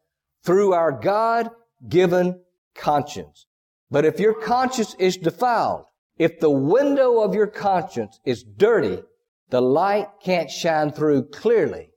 through 0.44 0.74
our 0.74 0.91
God 0.91 1.50
given 1.88 2.41
conscience. 2.75 3.46
But 3.91 4.05
if 4.05 4.20
your 4.20 4.34
conscience 4.34 4.96
is 4.98 5.17
defiled, 5.17 5.86
if 6.17 6.39
the 6.39 6.50
window 6.50 7.20
of 7.20 7.36
your 7.36 7.48
conscience 7.48 8.20
is 8.25 8.44
dirty, 8.44 9.03
the 9.50 9.62
light 9.62 10.08
can't 10.24 10.50
shine 10.50 10.91
through 10.91 11.29
clearly 11.29 11.89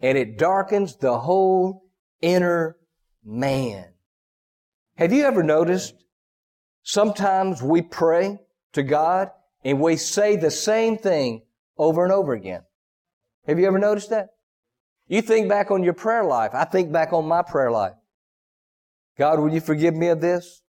and 0.00 0.18
it 0.18 0.38
darkens 0.38 0.96
the 0.96 1.18
whole 1.18 1.82
inner 2.20 2.76
man. 3.24 3.93
Have 4.96 5.12
you 5.12 5.24
ever 5.24 5.42
noticed 5.42 5.94
sometimes 6.82 7.62
we 7.62 7.82
pray 7.82 8.38
to 8.72 8.82
God 8.82 9.30
and 9.64 9.80
we 9.80 9.96
say 9.96 10.36
the 10.36 10.50
same 10.50 10.98
thing 10.98 11.42
over 11.76 12.04
and 12.04 12.12
over 12.12 12.32
again? 12.32 12.62
Have 13.46 13.58
you 13.58 13.66
ever 13.66 13.78
noticed 13.78 14.10
that? 14.10 14.28
You 15.08 15.20
think 15.20 15.48
back 15.48 15.70
on 15.70 15.82
your 15.82 15.94
prayer 15.94 16.24
life. 16.24 16.52
I 16.54 16.64
think 16.64 16.92
back 16.92 17.12
on 17.12 17.26
my 17.26 17.42
prayer 17.42 17.70
life. 17.70 17.94
God, 19.18 19.40
will 19.40 19.52
you 19.52 19.60
forgive 19.60 19.94
me 19.94 20.08
of 20.08 20.20
this? 20.20 20.62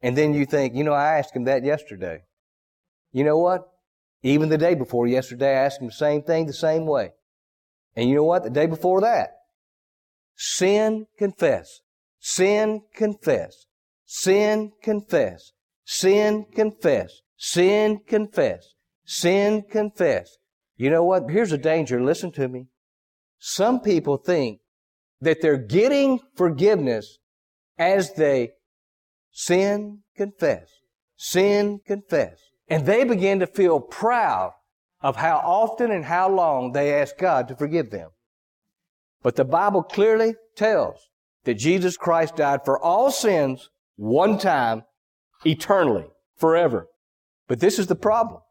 And 0.00 0.16
then 0.16 0.32
you 0.32 0.46
think, 0.46 0.74
you 0.74 0.84
know, 0.84 0.92
I 0.92 1.18
asked 1.18 1.34
him 1.34 1.44
that 1.44 1.64
yesterday. 1.64 2.22
You 3.12 3.24
know 3.24 3.38
what? 3.38 3.68
Even 4.22 4.48
the 4.48 4.58
day 4.58 4.74
before 4.74 5.06
yesterday, 5.06 5.50
I 5.50 5.64
asked 5.64 5.80
him 5.80 5.88
the 5.88 5.92
same 5.92 6.22
thing 6.22 6.46
the 6.46 6.52
same 6.52 6.86
way. 6.86 7.10
And 7.94 8.08
you 8.08 8.14
know 8.14 8.24
what? 8.24 8.44
The 8.44 8.50
day 8.50 8.66
before 8.66 9.00
that, 9.00 9.30
sin, 10.36 11.06
confess. 11.18 11.80
Sin, 12.28 12.82
confess. 12.92 13.66
Sin, 14.04 14.72
confess. 14.82 15.52
Sin, 15.84 16.44
confess. 16.52 17.20
Sin, 17.36 18.00
confess. 18.04 18.74
Sin, 19.04 19.62
confess. 19.70 20.36
You 20.76 20.90
know 20.90 21.04
what? 21.04 21.30
Here's 21.30 21.52
a 21.52 21.56
danger. 21.56 22.02
Listen 22.02 22.32
to 22.32 22.48
me. 22.48 22.66
Some 23.38 23.78
people 23.78 24.16
think 24.16 24.58
that 25.20 25.40
they're 25.40 25.56
getting 25.56 26.18
forgiveness 26.34 27.18
as 27.78 28.14
they 28.14 28.50
sin, 29.30 30.00
confess. 30.16 30.66
Sin, 31.16 31.78
confess. 31.86 32.40
And 32.66 32.86
they 32.86 33.04
begin 33.04 33.38
to 33.38 33.46
feel 33.46 33.78
proud 33.78 34.50
of 35.00 35.14
how 35.14 35.36
often 35.44 35.92
and 35.92 36.04
how 36.04 36.28
long 36.28 36.72
they 36.72 36.92
ask 36.92 37.16
God 37.18 37.46
to 37.46 37.56
forgive 37.56 37.90
them. 37.90 38.10
But 39.22 39.36
the 39.36 39.44
Bible 39.44 39.84
clearly 39.84 40.34
tells 40.56 41.08
that 41.46 41.54
Jesus 41.54 41.96
Christ 41.96 42.36
died 42.36 42.60
for 42.64 42.78
all 42.78 43.10
sins 43.10 43.70
one 43.96 44.38
time, 44.38 44.84
eternally, 45.44 46.04
forever. 46.36 46.88
But 47.48 47.60
this 47.60 47.78
is 47.78 47.86
the 47.86 47.96
problem. 47.96 48.42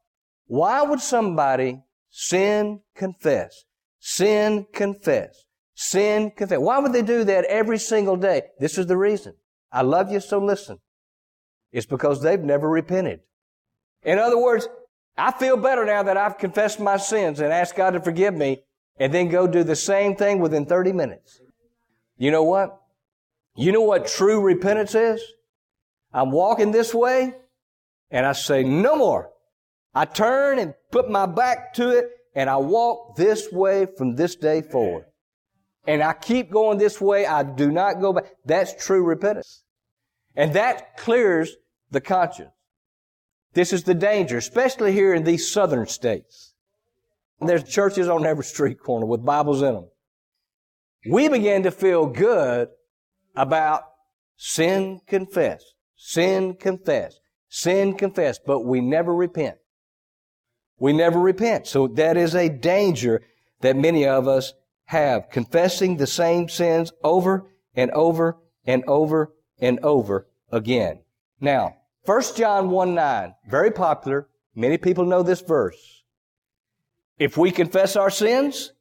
Why 0.48 0.82
would 0.82 1.00
somebody 1.00 1.84
sin, 2.10 2.82
confess, 2.96 3.66
sin, 4.00 4.66
confess, 4.74 5.46
Sin, 5.76 6.32
confess. 6.32 6.58
Why 6.58 6.80
would 6.80 6.94
they 6.94 7.02
do 7.02 7.26
that 7.26 7.44
every 7.46 7.78
single 7.78 8.16
day? 8.16 8.44
This 8.60 8.78
is 8.78 8.88
the 8.88 8.98
reason. 8.98 9.34
I 9.72 9.82
love 9.82 10.10
you, 10.10 10.22
so 10.22 10.40
listen. 10.40 10.80
It's 11.74 11.86
because 11.86 12.22
they've 12.22 12.40
never 12.40 12.70
repented. 12.70 13.20
In 14.04 14.18
other 14.18 14.38
words, 14.38 14.70
I 15.18 15.34
feel 15.34 15.58
better 15.58 15.86
now 15.86 16.04
that 16.04 16.16
I've 16.16 16.38
confessed 16.38 16.80
my 16.80 16.96
sins 16.96 17.42
and 17.42 17.52
asked 17.52 17.76
God 17.76 17.92
to 17.92 18.00
forgive 18.00 18.34
me 18.34 18.64
and 18.98 19.14
then 19.14 19.28
go 19.28 19.48
do 19.48 19.64
the 19.64 19.76
same 19.76 20.16
thing 20.16 20.40
within 20.40 20.66
30 20.66 20.94
minutes. 20.94 21.42
You 22.18 22.32
know 22.32 22.44
what? 22.44 22.82
You 23.56 23.72
know 23.72 23.82
what 23.82 24.08
true 24.08 24.42
repentance 24.42 24.96
is? 24.96 25.22
I'm 26.14 26.32
walking 26.32 26.72
this 26.72 26.94
way 26.94 27.34
and 28.12 28.26
I 28.26 28.34
say, 28.34 28.64
no 28.64 28.96
more. 28.96 29.32
I 29.94 30.06
turn 30.06 30.60
and 30.60 30.74
put 30.92 31.10
my 31.10 31.26
back 31.26 31.74
to 31.76 31.90
it 31.90 32.10
and 32.36 32.50
I 32.50 32.58
walk 32.58 33.16
this 33.16 33.52
way 33.52 33.88
from 33.98 34.16
this 34.16 34.36
day 34.36 34.62
forward. 34.62 35.06
And 35.88 36.04
I 36.04 36.14
keep 36.14 36.52
going 36.52 36.78
this 36.78 37.00
way. 37.00 37.26
I 37.26 37.44
do 37.44 37.72
not 37.72 38.02
go 38.02 38.12
back. 38.14 38.26
That's 38.44 38.74
true 38.84 39.04
repentance. 39.04 39.64
And 40.36 40.54
that 40.54 40.98
clears 40.98 41.56
the 41.92 42.02
conscience. 42.02 42.52
This 43.54 43.72
is 43.72 43.84
the 43.84 43.94
danger, 43.94 44.38
especially 44.38 44.92
here 44.92 45.14
in 45.14 45.24
these 45.24 45.50
southern 45.50 45.88
states. 45.88 46.54
There's 47.40 47.64
churches 47.64 48.10
on 48.10 48.26
every 48.26 48.44
street 48.44 48.80
corner 48.80 49.06
with 49.06 49.24
Bibles 49.24 49.62
in 49.62 49.76
them. 49.76 49.88
We 51.10 51.30
begin 51.30 51.64
to 51.64 51.72
feel 51.72 52.08
good 52.08 52.70
about 53.36 53.84
sin 54.38 55.02
confess, 55.08 55.64
sin 55.96 56.56
confess, 56.56 57.20
sin 57.50 57.96
confess, 57.96 58.40
but 58.40 58.62
we 58.62 58.82
never 58.82 59.14
repent. 59.14 59.58
We 60.78 60.94
never 60.94 61.20
repent. 61.20 61.68
So 61.68 61.88
that 61.88 62.18
is 62.18 62.36
a 62.36 62.50
danger 62.50 63.22
that 63.62 63.78
many 63.78 64.06
of 64.06 64.28
us 64.28 64.54
have, 64.86 65.30
confessing 65.30 65.98
the 65.98 66.08
same 66.08 66.50
sins 66.50 66.92
over 67.04 67.50
and 67.74 67.92
over 67.92 68.38
and 68.66 68.84
over 68.86 69.34
and 69.60 69.80
over 69.80 70.28
again. 70.52 71.00
Now, 71.40 71.78
1 72.06 72.22
John 72.36 72.70
1 72.70 72.94
9, 72.94 73.36
very 73.50 73.72
popular. 73.72 74.28
Many 74.54 74.78
people 74.78 75.06
know 75.06 75.24
this 75.24 75.42
verse. 75.42 76.04
If 77.18 77.38
we 77.38 77.52
confess 77.52 77.96
our 77.96 78.10
sins, 78.10 78.74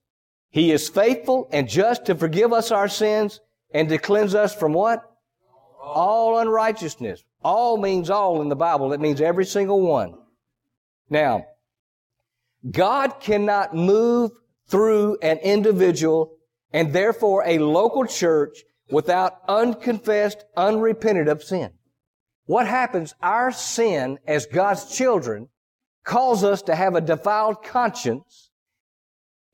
He 0.51 0.73
is 0.73 0.89
faithful 0.89 1.49
and 1.53 1.69
just 1.69 2.05
to 2.07 2.15
forgive 2.15 2.53
us 2.53 2.71
our 2.71 2.89
sins 2.89 3.41
and 3.75 3.89
to 3.89 3.99
cleanse 3.99 4.35
us 4.35 4.55
from 4.55 4.73
what? 4.73 5.03
All 5.83 6.39
unrighteousness. 6.39 7.23
All 7.43 7.77
means 7.77 8.09
all 8.09 8.41
in 8.41 8.49
the 8.49 8.57
Bible. 8.57 8.93
It 8.95 9.01
means 9.01 9.21
every 9.21 9.45
single 9.45 9.83
one. 9.83 10.15
Now, 11.11 11.45
God 12.71 13.21
cannot 13.21 13.75
move 13.75 14.31
through 14.69 15.19
an 15.21 15.39
individual 15.39 16.39
and 16.73 16.93
therefore 16.93 17.43
a 17.45 17.59
local 17.59 18.07
church 18.07 18.63
without 18.91 19.35
unconfessed, 19.47 20.45
unrepented 20.57 21.29
of 21.29 21.43
sin. 21.43 21.73
What 22.47 22.67
happens? 22.67 23.15
Our 23.23 23.53
sin 23.53 24.19
as 24.27 24.47
God's 24.47 24.97
children 24.97 25.49
calls 26.05 26.45
us 26.45 26.63
to 26.63 26.75
have 26.75 26.95
a 26.95 27.01
defiled 27.01 27.63
conscience 27.63 28.51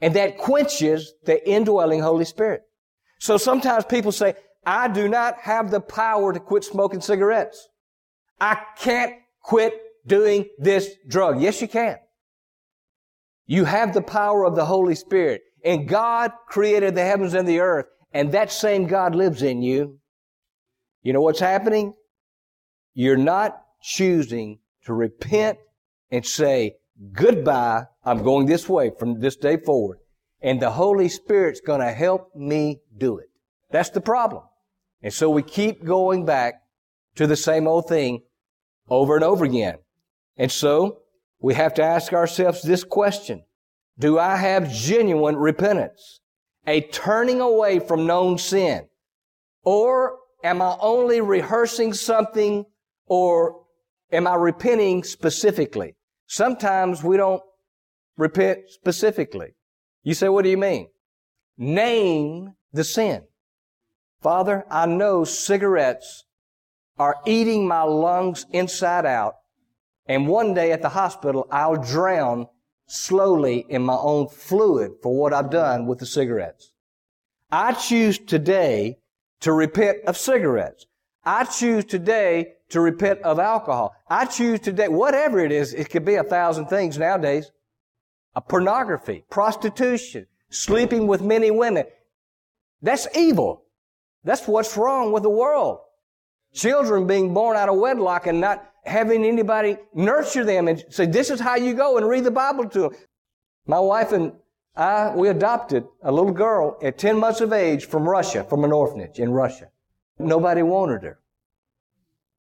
and 0.00 0.14
that 0.14 0.38
quenches 0.38 1.14
the 1.24 1.48
indwelling 1.48 2.00
Holy 2.00 2.24
Spirit. 2.24 2.62
So 3.20 3.36
sometimes 3.36 3.84
people 3.84 4.12
say, 4.12 4.34
I 4.64 4.88
do 4.88 5.06
not 5.08 5.38
have 5.40 5.70
the 5.70 5.80
power 5.80 6.32
to 6.32 6.40
quit 6.40 6.64
smoking 6.64 7.02
cigarettes. 7.02 7.68
I 8.40 8.58
can't 8.78 9.14
quit 9.42 9.78
doing 10.06 10.46
this 10.58 10.90
drug. 11.06 11.40
Yes, 11.40 11.60
you 11.60 11.68
can. 11.68 11.98
You 13.46 13.66
have 13.66 13.92
the 13.92 14.02
power 14.02 14.44
of 14.44 14.56
the 14.56 14.64
Holy 14.64 14.94
Spirit. 14.94 15.42
And 15.62 15.86
God 15.86 16.32
created 16.48 16.94
the 16.94 17.04
heavens 17.04 17.34
and 17.34 17.46
the 17.46 17.60
earth. 17.60 17.86
And 18.12 18.32
that 18.32 18.50
same 18.50 18.86
God 18.86 19.14
lives 19.14 19.42
in 19.42 19.60
you. 19.60 19.98
You 21.02 21.12
know 21.12 21.20
what's 21.20 21.40
happening? 21.40 21.94
You're 22.94 23.18
not 23.18 23.62
choosing 23.82 24.60
to 24.86 24.94
repent 24.94 25.58
and 26.10 26.24
say, 26.24 26.76
goodbye, 27.12 27.84
I'm 28.02 28.22
going 28.22 28.46
this 28.46 28.68
way 28.68 28.92
from 28.98 29.20
this 29.20 29.36
day 29.36 29.58
forward. 29.58 29.98
And 30.42 30.60
the 30.60 30.70
Holy 30.70 31.08
Spirit's 31.08 31.60
gonna 31.60 31.92
help 31.92 32.34
me 32.34 32.80
do 32.96 33.18
it. 33.18 33.28
That's 33.70 33.90
the 33.90 34.00
problem. 34.00 34.44
And 35.02 35.12
so 35.12 35.30
we 35.30 35.42
keep 35.42 35.84
going 35.84 36.24
back 36.24 36.62
to 37.16 37.26
the 37.26 37.36
same 37.36 37.66
old 37.66 37.88
thing 37.88 38.22
over 38.88 39.14
and 39.14 39.24
over 39.24 39.44
again. 39.44 39.78
And 40.36 40.50
so 40.50 41.00
we 41.40 41.54
have 41.54 41.74
to 41.74 41.82
ask 41.82 42.12
ourselves 42.12 42.62
this 42.62 42.84
question. 42.84 43.44
Do 43.98 44.18
I 44.18 44.36
have 44.36 44.72
genuine 44.72 45.36
repentance? 45.36 46.20
A 46.66 46.80
turning 46.80 47.40
away 47.40 47.78
from 47.78 48.06
known 48.06 48.38
sin? 48.38 48.88
Or 49.62 50.18
am 50.42 50.62
I 50.62 50.76
only 50.80 51.20
rehearsing 51.20 51.92
something 51.92 52.64
or 53.06 53.62
am 54.12 54.26
I 54.26 54.34
repenting 54.34 55.04
specifically? 55.04 55.96
Sometimes 56.26 57.02
we 57.02 57.16
don't 57.16 57.42
repent 58.16 58.60
specifically. 58.68 59.54
You 60.02 60.14
say, 60.14 60.28
what 60.28 60.44
do 60.44 60.50
you 60.50 60.56
mean? 60.58 60.88
Name 61.58 62.54
the 62.72 62.84
sin. 62.84 63.24
Father, 64.22 64.64
I 64.70 64.86
know 64.86 65.24
cigarettes 65.24 66.24
are 66.98 67.16
eating 67.26 67.66
my 67.66 67.82
lungs 67.82 68.46
inside 68.52 69.06
out, 69.06 69.36
and 70.06 70.28
one 70.28 70.54
day 70.54 70.72
at 70.72 70.82
the 70.82 70.90
hospital, 70.90 71.46
I'll 71.50 71.82
drown 71.82 72.46
slowly 72.86 73.64
in 73.68 73.82
my 73.82 73.96
own 73.96 74.28
fluid 74.28 74.92
for 75.02 75.16
what 75.16 75.32
I've 75.32 75.50
done 75.50 75.86
with 75.86 75.98
the 75.98 76.06
cigarettes. 76.06 76.72
I 77.50 77.72
choose 77.72 78.18
today 78.18 78.98
to 79.40 79.52
repent 79.52 79.98
of 80.06 80.16
cigarettes. 80.16 80.86
I 81.24 81.44
choose 81.44 81.84
today 81.84 82.54
to 82.70 82.80
repent 82.80 83.20
of 83.22 83.38
alcohol. 83.38 83.94
I 84.08 84.24
choose 84.26 84.60
today, 84.60 84.88
whatever 84.88 85.40
it 85.40 85.52
is, 85.52 85.74
it 85.74 85.90
could 85.90 86.04
be 86.04 86.14
a 86.14 86.24
thousand 86.24 86.66
things 86.66 86.98
nowadays. 86.98 87.50
A 88.34 88.40
pornography, 88.40 89.24
prostitution, 89.30 90.26
sleeping 90.50 91.06
with 91.06 91.22
many 91.22 91.50
women. 91.50 91.84
That's 92.82 93.08
evil. 93.16 93.64
That's 94.24 94.46
what's 94.46 94.76
wrong 94.76 95.12
with 95.12 95.22
the 95.22 95.30
world. 95.30 95.80
Children 96.52 97.06
being 97.06 97.34
born 97.34 97.56
out 97.56 97.68
of 97.68 97.76
wedlock 97.76 98.26
and 98.26 98.40
not 98.40 98.66
having 98.84 99.24
anybody 99.24 99.76
nurture 99.94 100.44
them 100.44 100.68
and 100.68 100.84
say, 100.90 101.06
this 101.06 101.30
is 101.30 101.40
how 101.40 101.56
you 101.56 101.74
go 101.74 101.96
and 101.96 102.08
read 102.08 102.24
the 102.24 102.30
Bible 102.30 102.68
to 102.68 102.80
them. 102.80 102.92
My 103.66 103.78
wife 103.78 104.12
and 104.12 104.32
I, 104.76 105.14
we 105.14 105.28
adopted 105.28 105.84
a 106.02 106.10
little 106.10 106.32
girl 106.32 106.78
at 106.82 106.98
10 106.98 107.18
months 107.18 107.40
of 107.40 107.52
age 107.52 107.86
from 107.86 108.08
Russia, 108.08 108.44
from 108.44 108.64
an 108.64 108.72
orphanage 108.72 109.18
in 109.18 109.30
Russia. 109.30 109.68
Nobody 110.18 110.62
wanted 110.62 111.02
her. 111.02 111.18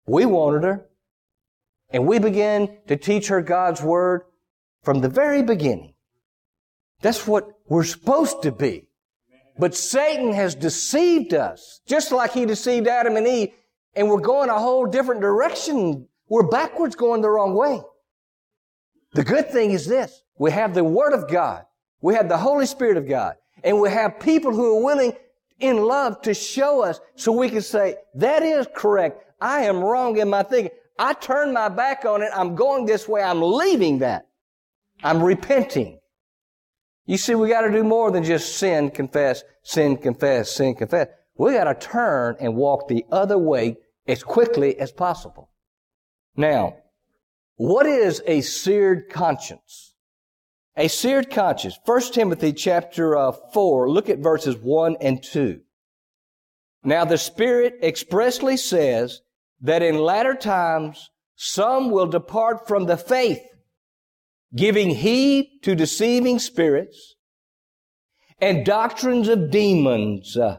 We 0.05 0.25
wanted 0.25 0.63
her. 0.63 0.85
And 1.91 2.05
we 2.05 2.19
began 2.19 2.77
to 2.87 2.95
teach 2.95 3.27
her 3.29 3.41
God's 3.41 3.81
Word 3.81 4.23
from 4.83 5.01
the 5.01 5.09
very 5.09 5.43
beginning. 5.43 5.93
That's 7.01 7.27
what 7.27 7.49
we're 7.67 7.83
supposed 7.83 8.41
to 8.43 8.51
be. 8.51 8.87
But 9.57 9.75
Satan 9.75 10.33
has 10.33 10.55
deceived 10.55 11.33
us, 11.33 11.81
just 11.85 12.11
like 12.11 12.31
he 12.31 12.45
deceived 12.45 12.87
Adam 12.87 13.17
and 13.17 13.27
Eve, 13.27 13.49
and 13.95 14.09
we're 14.09 14.21
going 14.21 14.49
a 14.49 14.57
whole 14.57 14.85
different 14.85 15.21
direction. 15.21 16.07
We're 16.29 16.47
backwards 16.47 16.95
going 16.95 17.21
the 17.21 17.29
wrong 17.29 17.55
way. 17.55 17.81
The 19.13 19.23
good 19.23 19.49
thing 19.49 19.71
is 19.71 19.85
this. 19.85 20.21
We 20.37 20.51
have 20.51 20.73
the 20.73 20.83
Word 20.83 21.13
of 21.13 21.29
God. 21.29 21.65
We 22.01 22.13
have 22.13 22.29
the 22.29 22.37
Holy 22.37 22.65
Spirit 22.65 22.95
of 22.95 23.09
God. 23.09 23.35
And 23.63 23.81
we 23.81 23.89
have 23.89 24.19
people 24.21 24.53
who 24.53 24.77
are 24.77 24.83
willing 24.83 25.13
in 25.59 25.83
love 25.83 26.21
to 26.21 26.33
show 26.33 26.81
us 26.81 27.01
so 27.15 27.33
we 27.33 27.49
can 27.49 27.61
say, 27.61 27.95
that 28.15 28.43
is 28.43 28.65
correct. 28.73 29.21
I 29.41 29.63
am 29.63 29.83
wrong 29.83 30.17
in 30.17 30.29
my 30.29 30.43
thinking. 30.43 30.71
I 30.97 31.13
turn 31.13 31.51
my 31.51 31.67
back 31.67 32.05
on 32.05 32.21
it. 32.21 32.29
I'm 32.33 32.55
going 32.55 32.85
this 32.85 33.09
way. 33.09 33.21
I'm 33.21 33.41
leaving 33.41 33.99
that. 33.99 34.28
I'm 35.03 35.23
repenting. 35.23 35.99
You 37.05 37.17
see, 37.17 37.35
we 37.35 37.49
got 37.49 37.61
to 37.61 37.71
do 37.71 37.83
more 37.83 38.11
than 38.11 38.23
just 38.23 38.57
sin, 38.57 38.91
confess, 38.91 39.43
sin, 39.63 39.97
confess, 39.97 40.51
sin, 40.51 40.75
confess. 40.75 41.07
We 41.37 41.53
got 41.53 41.65
to 41.65 41.87
turn 41.87 42.35
and 42.39 42.55
walk 42.55 42.87
the 42.87 43.05
other 43.11 43.37
way 43.37 43.77
as 44.07 44.23
quickly 44.23 44.77
as 44.77 44.91
possible. 44.91 45.49
Now, 46.35 46.77
what 47.55 47.85
is 47.85 48.21
a 48.25 48.41
seared 48.41 49.09
conscience? 49.09 49.95
A 50.75 50.87
seared 50.87 51.29
conscience. 51.29 51.77
1 51.85 52.01
Timothy 52.13 52.53
chapter 52.53 53.17
uh, 53.17 53.31
4, 53.53 53.89
look 53.89 54.09
at 54.09 54.19
verses 54.19 54.55
1 54.55 54.97
and 55.01 55.23
2. 55.23 55.59
Now 56.83 57.05
the 57.05 57.17
Spirit 57.17 57.75
expressly 57.83 58.55
says 58.55 59.21
that 59.61 59.81
in 59.81 59.97
latter 59.97 60.35
times 60.35 61.09
some 61.35 61.91
will 61.91 62.07
depart 62.07 62.67
from 62.67 62.85
the 62.85 62.97
faith, 62.97 63.41
giving 64.55 64.89
heed 64.89 65.59
to 65.63 65.75
deceiving 65.75 66.39
spirits 66.39 67.15
and 68.39 68.65
doctrines 68.65 69.27
of 69.27 69.51
demons, 69.51 70.37
uh, 70.37 70.57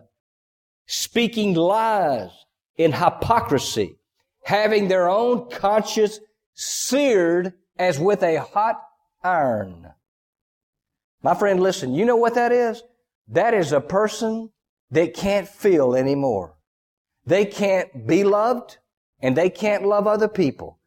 speaking 0.87 1.55
lies 1.55 2.31
in 2.77 2.93
hypocrisy, 2.93 3.97
having 4.45 4.89
their 4.89 5.09
own 5.09 5.49
conscience 5.51 6.21
seared 6.55 7.55
as 7.79 7.99
with 7.99 8.23
a 8.23 8.37
hot 8.37 8.77
iron. 9.23 9.87
My 11.23 11.35
friend, 11.35 11.61
listen, 11.61 11.95
you 11.95 12.05
know 12.05 12.17
what 12.17 12.35
that 12.35 12.53
is? 12.53 12.83
that 13.31 13.55
is 13.55 13.73
a 13.73 13.81
person 13.81 14.51
that 14.91 15.15
can't 15.15 15.49
feel 15.49 15.95
anymore. 15.95 16.57
They 17.25 17.45
can't 17.45 18.07
be 18.07 18.25
loved 18.25 18.79
and 19.21 19.37
they 19.37 19.51
can't 19.51 19.87
love 19.87 20.07
other 20.07 20.29
people. 20.29 20.79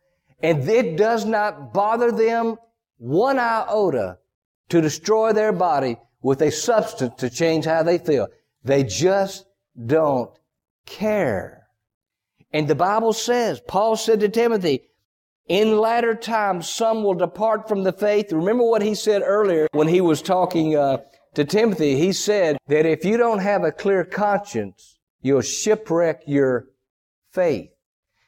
And 0.42 0.68
it 0.68 0.98
does 0.98 1.26
not 1.26 1.74
bother 1.74 2.12
them 2.12 2.58
one 3.04 3.38
iota 3.38 4.18
to 4.70 4.80
destroy 4.80 5.34
their 5.34 5.52
body 5.52 5.98
with 6.22 6.42
a 6.42 6.50
substance 6.50 7.14
to 7.18 7.30
change 7.30 7.66
how 7.66 7.84
they 7.84 7.98
feel. 7.98 8.30
They 8.64 8.86
just 8.86 9.46
don't 9.86 10.32
care. 10.86 11.68
And 12.54 12.66
the 12.66 12.76
Bible 12.76 13.12
says, 13.12 13.60
Paul 13.68 13.98
said 13.98 14.22
to 14.22 14.30
Timothy, 14.30 14.84
in 15.50 15.78
latter 15.78 16.16
times, 16.16 16.70
some 16.70 17.04
will 17.04 17.16
depart 17.16 17.68
from 17.68 17.84
the 17.84 17.92
faith. 17.92 18.32
Remember 18.32 18.64
what 18.64 18.82
he 18.82 18.96
said 18.96 19.22
earlier 19.22 19.68
when 19.74 19.90
he 19.90 20.00
was 20.00 20.22
talking 20.22 20.78
uh, 20.78 21.00
to 21.34 21.44
Timothy. 21.44 21.98
He 21.98 22.14
said 22.14 22.58
that 22.68 22.86
if 22.86 23.04
you 23.04 23.18
don't 23.18 23.40
have 23.40 23.66
a 23.66 23.74
clear 23.74 24.06
conscience, 24.06 24.98
you'll 25.22 25.42
shipwreck 25.42 26.22
your 26.26 26.68
faith. 27.34 27.70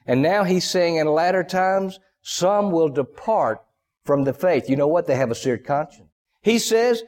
And 0.05 0.21
now 0.21 0.43
he's 0.43 0.69
saying 0.69 0.97
in 0.97 1.07
latter 1.07 1.45
times, 1.45 1.97
some 2.21 2.71
will 2.71 2.89
depart 2.89 3.61
from 4.05 4.23
the 4.23 4.33
faith. 4.33 4.69
You 4.69 4.75
know 4.75 4.87
what? 4.87 5.07
They 5.07 5.15
have 5.15 5.31
a 5.31 5.35
seared 5.35 5.65
conscience. 5.65 6.09
He 6.41 6.59
says, 6.59 7.03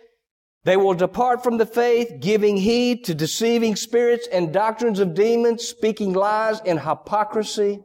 they 0.64 0.76
will 0.76 0.96
depart 0.96 1.44
from 1.44 1.58
the 1.58 1.66
faith, 1.66 2.20
giving 2.20 2.58
heed 2.58 3.06
to 3.06 3.16
deceiving 3.16 3.76
spirits 3.76 4.28
and 4.32 4.52
doctrines 4.52 5.00
of 5.00 5.14
demons, 5.14 5.66
speaking 5.66 6.12
lies 6.14 6.60
and 6.66 6.80
hypocrisy, 6.80 7.84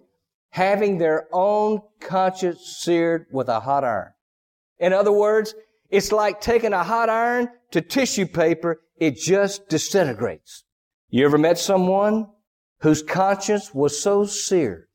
having 0.51 0.99
their 0.99 1.29
own 1.33 1.81
conscience 2.01 2.79
seared 2.81 3.27
with 3.31 3.49
a 3.49 3.61
hot 3.61 3.85
iron. 3.85 4.13
In 4.81 4.93
other 4.93 5.13
words, 5.13 5.55
it's 5.91 6.11
like 6.11 6.41
taking 6.41 6.73
a 6.73 6.83
hot 6.83 7.09
iron 7.09 7.51
to 7.71 7.81
tissue 7.81 8.27
paper. 8.27 8.81
It 8.97 9.17
just 9.17 9.69
disintegrates. 9.69 10.65
You 11.09 11.25
ever 11.27 11.39
met 11.39 11.59
someone 11.59 12.29
whose 12.81 13.03
conscience 13.03 13.73
was 13.73 14.01
so 14.01 14.25
seared 14.25 14.87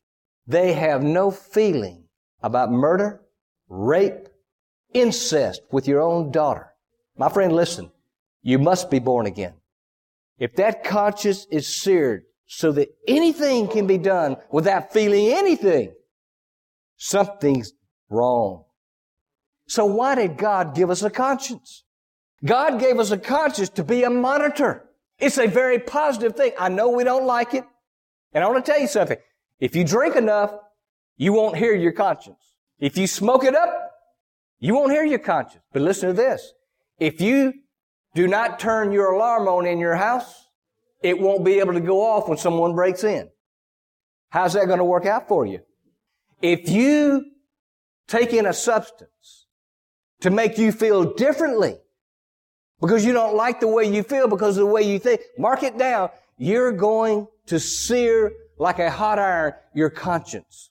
they 0.48 0.72
have 0.72 1.02
no 1.02 1.30
feeling 1.30 2.04
about 2.42 2.70
murder, 2.70 3.20
rape, 3.68 4.28
incest 4.92 5.62
with 5.70 5.86
your 5.86 6.02
own 6.02 6.30
daughter. 6.30 6.72
My 7.16 7.28
friend, 7.28 7.52
listen. 7.52 7.90
You 8.42 8.58
must 8.58 8.90
be 8.90 8.98
born 8.98 9.26
again. 9.26 9.54
If 10.38 10.56
that 10.56 10.84
conscience 10.84 11.46
is 11.50 11.66
seared 11.66 12.24
so 12.46 12.72
that 12.72 12.88
anything 13.06 13.68
can 13.68 13.86
be 13.86 13.98
done 13.98 14.36
without 14.50 14.92
feeling 14.92 15.32
anything, 15.32 15.92
something's 16.96 17.72
wrong. 18.08 18.64
So 19.66 19.84
why 19.84 20.14
did 20.14 20.38
God 20.38 20.74
give 20.74 20.90
us 20.90 21.02
a 21.02 21.10
conscience? 21.10 21.84
God 22.44 22.80
gave 22.80 22.98
us 22.98 23.10
a 23.10 23.18
conscience 23.18 23.68
to 23.70 23.84
be 23.84 24.04
a 24.04 24.10
monitor. 24.10 24.88
It's 25.18 25.38
a 25.38 25.48
very 25.48 25.80
positive 25.80 26.36
thing. 26.36 26.52
I 26.58 26.68
know 26.68 26.88
we 26.88 27.04
don't 27.04 27.26
like 27.26 27.52
it. 27.52 27.64
And 28.32 28.44
I 28.44 28.46
want 28.48 28.64
to 28.64 28.72
tell 28.72 28.80
you 28.80 28.86
something. 28.86 29.18
If 29.58 29.74
you 29.74 29.84
drink 29.84 30.14
enough, 30.14 30.52
you 31.16 31.32
won't 31.32 31.56
hear 31.56 31.74
your 31.74 31.92
conscience. 31.92 32.47
If 32.78 32.96
you 32.96 33.06
smoke 33.06 33.44
it 33.44 33.54
up, 33.54 33.92
you 34.58 34.74
won't 34.74 34.92
hear 34.92 35.04
your 35.04 35.18
conscience. 35.18 35.64
But 35.72 35.82
listen 35.82 36.08
to 36.08 36.14
this. 36.14 36.52
If 36.98 37.20
you 37.20 37.54
do 38.14 38.26
not 38.26 38.58
turn 38.58 38.92
your 38.92 39.12
alarm 39.12 39.48
on 39.48 39.66
in 39.66 39.78
your 39.78 39.96
house, 39.96 40.46
it 41.02 41.18
won't 41.18 41.44
be 41.44 41.60
able 41.60 41.74
to 41.74 41.80
go 41.80 42.00
off 42.04 42.28
when 42.28 42.38
someone 42.38 42.74
breaks 42.74 43.04
in. 43.04 43.28
How's 44.30 44.54
that 44.54 44.66
going 44.66 44.78
to 44.78 44.84
work 44.84 45.06
out 45.06 45.28
for 45.28 45.46
you? 45.46 45.60
If 46.42 46.68
you 46.68 47.24
take 48.06 48.32
in 48.32 48.46
a 48.46 48.52
substance 48.52 49.46
to 50.20 50.30
make 50.30 50.58
you 50.58 50.72
feel 50.72 51.14
differently 51.14 51.76
because 52.80 53.04
you 53.04 53.12
don't 53.12 53.36
like 53.36 53.60
the 53.60 53.68
way 53.68 53.84
you 53.84 54.02
feel 54.02 54.28
because 54.28 54.56
of 54.56 54.66
the 54.66 54.72
way 54.72 54.82
you 54.82 54.98
think, 54.98 55.20
mark 55.36 55.62
it 55.62 55.78
down. 55.78 56.10
You're 56.36 56.72
going 56.72 57.26
to 57.46 57.58
sear 57.60 58.32
like 58.58 58.78
a 58.78 58.90
hot 58.90 59.18
iron 59.18 59.52
your 59.74 59.90
conscience. 59.90 60.70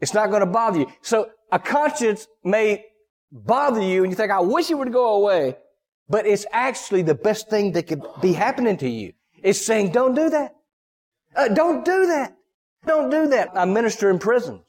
It's 0.00 0.14
not 0.14 0.30
going 0.30 0.40
to 0.40 0.46
bother 0.46 0.80
you. 0.80 0.86
So 1.02 1.30
a 1.52 1.58
conscience 1.58 2.26
may 2.42 2.84
bother 3.30 3.82
you 3.82 4.02
and 4.02 4.12
you 4.12 4.16
think, 4.16 4.32
I 4.32 4.40
wish 4.40 4.70
it 4.70 4.74
would 4.74 4.92
go 4.92 5.14
away. 5.14 5.56
But 6.08 6.26
it's 6.26 6.46
actually 6.50 7.02
the 7.02 7.14
best 7.14 7.48
thing 7.48 7.72
that 7.72 7.86
could 7.86 8.02
be 8.20 8.32
happening 8.32 8.76
to 8.78 8.88
you. 8.88 9.12
It's 9.42 9.64
saying, 9.64 9.92
don't 9.92 10.14
do 10.14 10.30
that. 10.30 10.56
Uh, 11.36 11.48
don't 11.48 11.84
do 11.84 12.06
that. 12.06 12.36
Don't 12.86 13.10
do 13.10 13.28
that. 13.28 13.50
I 13.54 13.64
minister 13.64 14.10
in 14.10 14.18
prisons. 14.18 14.62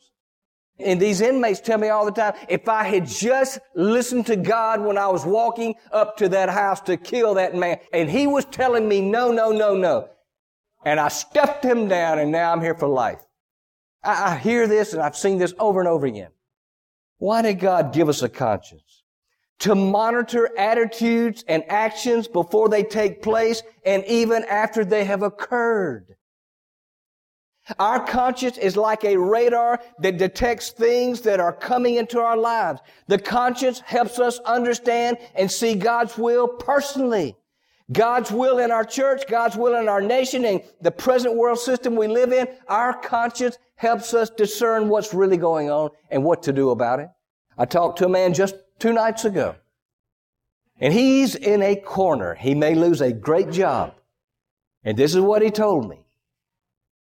And 0.80 1.00
these 1.00 1.22
inmates 1.22 1.60
tell 1.60 1.78
me 1.78 1.90
all 1.90 2.06
the 2.06 2.12
time, 2.12 2.34
if 2.50 2.68
I 2.68 2.84
had 2.84 3.08
just 3.08 3.60
listened 3.76 4.26
to 4.28 4.36
God 4.36 4.82
when 4.82 4.98
I 4.98 5.08
was 5.08 5.26
walking 5.26 5.76
up 5.92 6.18
to 6.18 6.30
that 6.30 6.50
house 6.50 6.82
to 6.82 6.98
kill 6.98 7.36
that 7.36 7.56
man, 7.56 7.80
and 7.94 8.10
he 8.10 8.28
was 8.28 8.46
telling 8.46 8.88
me, 8.88 9.02
no, 9.02 9.32
no, 9.32 9.52
no, 9.52 9.76
no. 9.76 10.10
And 10.84 11.00
I 11.00 11.10
stepped 11.10 11.64
him 11.64 11.88
down 11.88 12.20
and 12.20 12.32
now 12.32 12.52
I'm 12.52 12.62
here 12.62 12.76
for 12.76 12.88
life. 12.88 13.20
I, 14.04 14.34
I 14.34 14.38
hear 14.38 14.68
this 14.68 14.94
and 14.94 15.02
I've 15.02 15.18
seen 15.18 15.38
this 15.38 15.54
over 15.60 15.80
and 15.80 15.90
over 15.90 16.06
again. 16.06 16.32
Why 17.18 17.42
did 17.42 17.60
God 17.60 17.94
give 17.94 18.10
us 18.10 18.24
a 18.24 18.30
conscience? 18.30 19.04
To 19.60 19.76
monitor 19.76 20.50
attitudes 20.58 21.44
and 21.48 21.64
actions 21.70 22.28
before 22.28 22.68
they 22.68 22.84
take 22.84 23.22
place 23.22 23.62
and 23.86 24.04
even 24.06 24.44
after 24.46 24.84
they 24.84 25.04
have 25.04 25.22
occurred. 25.22 26.16
Our 27.78 28.06
conscience 28.06 28.58
is 28.58 28.76
like 28.76 29.04
a 29.04 29.18
radar 29.18 29.80
that 30.00 30.18
detects 30.18 30.72
things 30.72 31.22
that 31.22 31.40
are 31.40 31.54
coming 31.54 31.96
into 31.96 32.20
our 32.20 32.36
lives. 32.36 32.82
The 33.08 33.20
conscience 33.20 33.80
helps 33.82 34.20
us 34.20 34.40
understand 34.40 35.18
and 35.36 35.50
see 35.50 35.76
God's 35.76 36.18
will 36.18 36.48
personally. 36.48 37.36
God's 37.92 38.32
will 38.32 38.60
in 38.60 38.72
our 38.72 38.86
church, 38.86 39.24
God's 39.28 39.58
will 39.58 39.76
in 39.76 39.90
our 39.90 40.02
nation, 40.02 40.46
and 40.46 40.62
the 40.82 40.92
present 40.92 41.36
world 41.36 41.60
system 41.60 41.96
we 41.96 42.08
live 42.08 42.32
in, 42.32 42.48
our 42.68 42.94
conscience 42.94 43.58
helps 43.76 44.14
us 44.14 44.30
discern 44.30 44.88
what's 44.88 45.14
really 45.14 45.38
going 45.38 45.70
on 45.70 45.90
and 46.10 46.24
what 46.24 46.44
to 46.44 46.54
do 46.54 46.70
about 46.70 47.00
it. 47.00 47.10
I 47.58 47.66
talked 47.66 47.98
to 48.00 48.06
a 48.06 48.10
man 48.10 48.34
just 48.34 48.56
two 48.80 48.94
nights 48.94 49.26
ago, 49.26 49.56
and 50.80 50.94
he's 50.94 51.36
in 51.36 51.62
a 51.62 51.76
corner. 51.76 52.36
He 52.36 52.56
may 52.56 52.76
lose 52.76 53.02
a 53.02 53.12
great 53.12 53.52
job. 53.52 53.96
And 54.84 54.98
this 54.98 55.14
is 55.14 55.22
what 55.22 55.42
he 55.42 55.52
told 55.52 55.90
me. 55.90 56.06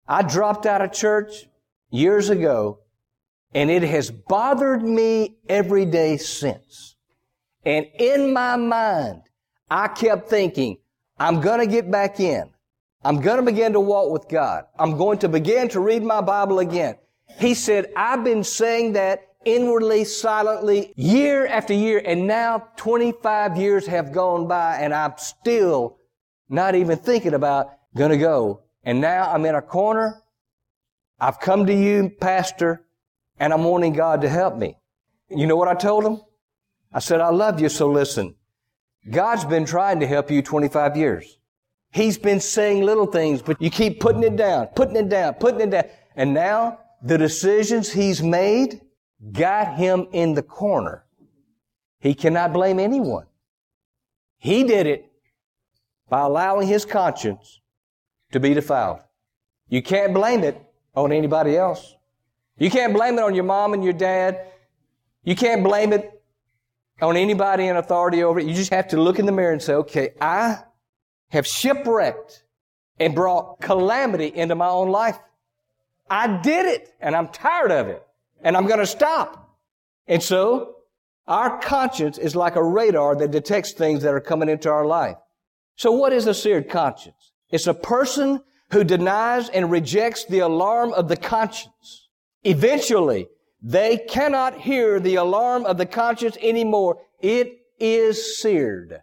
I 0.06 0.22
dropped 0.22 0.66
out 0.66 0.82
of 0.82 0.92
church 0.92 1.46
years 1.90 2.28
ago, 2.28 2.80
and 3.54 3.70
it 3.70 3.82
has 3.82 4.10
bothered 4.10 4.82
me 4.82 5.36
every 5.48 5.84
day 5.84 6.16
since. 6.16 6.96
And 7.64 7.86
in 7.98 8.32
my 8.32 8.56
mind, 8.56 9.22
I 9.72 9.88
kept 9.88 10.28
thinking, 10.28 10.76
I'm 11.18 11.40
going 11.40 11.58
to 11.58 11.66
get 11.66 11.90
back 11.90 12.20
in. 12.20 12.50
I'm 13.02 13.22
going 13.22 13.38
to 13.38 13.42
begin 13.42 13.72
to 13.72 13.80
walk 13.80 14.12
with 14.12 14.28
God. 14.28 14.64
I'm 14.78 14.98
going 14.98 15.18
to 15.20 15.30
begin 15.30 15.70
to 15.70 15.80
read 15.80 16.02
my 16.02 16.20
Bible 16.20 16.58
again. 16.58 16.96
He 17.38 17.54
said, 17.54 17.90
I've 17.96 18.22
been 18.22 18.44
saying 18.44 18.92
that 18.92 19.28
inwardly, 19.46 20.04
silently, 20.04 20.92
year 20.94 21.46
after 21.46 21.72
year, 21.72 22.02
and 22.04 22.26
now 22.26 22.68
25 22.76 23.56
years 23.56 23.86
have 23.86 24.12
gone 24.12 24.46
by 24.46 24.76
and 24.76 24.92
I'm 24.92 25.14
still 25.16 25.96
not 26.50 26.74
even 26.74 26.98
thinking 26.98 27.32
about 27.32 27.70
gonna 27.96 28.18
go. 28.18 28.64
And 28.84 29.00
now 29.00 29.32
I'm 29.32 29.46
in 29.46 29.54
a 29.54 29.62
corner. 29.62 30.22
I've 31.18 31.40
come 31.40 31.64
to 31.64 31.74
you, 31.74 32.10
Pastor, 32.20 32.84
and 33.38 33.54
I'm 33.54 33.64
wanting 33.64 33.94
God 33.94 34.20
to 34.20 34.28
help 34.28 34.54
me. 34.54 34.76
You 35.30 35.46
know 35.46 35.56
what 35.56 35.68
I 35.68 35.74
told 35.74 36.04
him? 36.04 36.20
I 36.92 36.98
said, 36.98 37.22
I 37.22 37.30
love 37.30 37.58
you, 37.58 37.70
so 37.70 37.90
listen. 37.90 38.34
God's 39.10 39.44
been 39.44 39.64
trying 39.64 40.00
to 40.00 40.06
help 40.06 40.30
you 40.30 40.42
25 40.42 40.96
years. 40.96 41.38
He's 41.90 42.16
been 42.16 42.40
saying 42.40 42.82
little 42.82 43.06
things, 43.06 43.42
but 43.42 43.60
you 43.60 43.70
keep 43.70 44.00
putting 44.00 44.22
it 44.22 44.36
down, 44.36 44.68
putting 44.68 44.96
it 44.96 45.08
down, 45.08 45.34
putting 45.34 45.60
it 45.60 45.70
down. 45.70 45.84
And 46.16 46.32
now 46.32 46.78
the 47.02 47.18
decisions 47.18 47.92
he's 47.92 48.22
made 48.22 48.80
got 49.32 49.76
him 49.76 50.06
in 50.12 50.34
the 50.34 50.42
corner. 50.42 51.04
He 52.00 52.14
cannot 52.14 52.52
blame 52.52 52.80
anyone. 52.80 53.26
He 54.38 54.64
did 54.64 54.86
it 54.86 55.10
by 56.08 56.20
allowing 56.20 56.66
his 56.66 56.84
conscience 56.84 57.60
to 58.32 58.40
be 58.40 58.54
defiled. 58.54 59.00
You 59.68 59.82
can't 59.82 60.14
blame 60.14 60.44
it 60.44 60.60
on 60.94 61.12
anybody 61.12 61.56
else. 61.56 61.94
You 62.58 62.70
can't 62.70 62.92
blame 62.92 63.18
it 63.18 63.22
on 63.22 63.34
your 63.34 63.44
mom 63.44 63.74
and 63.74 63.84
your 63.84 63.92
dad. 63.92 64.46
You 65.24 65.36
can't 65.36 65.62
blame 65.62 65.92
it 65.92 66.21
on 67.00 67.16
anybody 67.16 67.66
in 67.66 67.76
authority 67.76 68.22
over 68.22 68.40
it. 68.40 68.46
You 68.46 68.54
just 68.54 68.72
have 68.72 68.88
to 68.88 69.00
look 69.00 69.18
in 69.18 69.26
the 69.26 69.32
mirror 69.32 69.52
and 69.52 69.62
say, 69.62 69.74
okay, 69.74 70.10
I 70.20 70.58
have 71.30 71.46
shipwrecked 71.46 72.44
and 72.98 73.14
brought 73.14 73.60
calamity 73.60 74.26
into 74.26 74.54
my 74.54 74.68
own 74.68 74.90
life. 74.90 75.18
I 76.08 76.40
did 76.42 76.66
it 76.66 76.92
and 77.00 77.16
I'm 77.16 77.28
tired 77.28 77.72
of 77.72 77.88
it 77.88 78.06
and 78.42 78.56
I'm 78.56 78.66
going 78.66 78.80
to 78.80 78.86
stop. 78.86 79.56
And 80.06 80.22
so 80.22 80.76
our 81.26 81.58
conscience 81.60 82.18
is 82.18 82.36
like 82.36 82.56
a 82.56 82.62
radar 82.62 83.16
that 83.16 83.30
detects 83.30 83.72
things 83.72 84.02
that 84.02 84.12
are 84.12 84.20
coming 84.20 84.48
into 84.48 84.68
our 84.68 84.84
life. 84.84 85.16
So 85.76 85.92
what 85.92 86.12
is 86.12 86.26
a 86.26 86.34
seared 86.34 86.68
conscience? 86.68 87.32
It's 87.50 87.66
a 87.66 87.74
person 87.74 88.42
who 88.70 88.84
denies 88.84 89.48
and 89.48 89.70
rejects 89.70 90.24
the 90.24 90.40
alarm 90.40 90.92
of 90.92 91.08
the 91.08 91.16
conscience. 91.16 92.08
Eventually, 92.44 93.28
they 93.62 93.96
cannot 93.96 94.58
hear 94.62 94.98
the 94.98 95.14
alarm 95.14 95.64
of 95.64 95.78
the 95.78 95.86
conscience 95.86 96.36
anymore. 96.42 96.98
It 97.20 97.52
is 97.78 98.40
seared. 98.40 99.02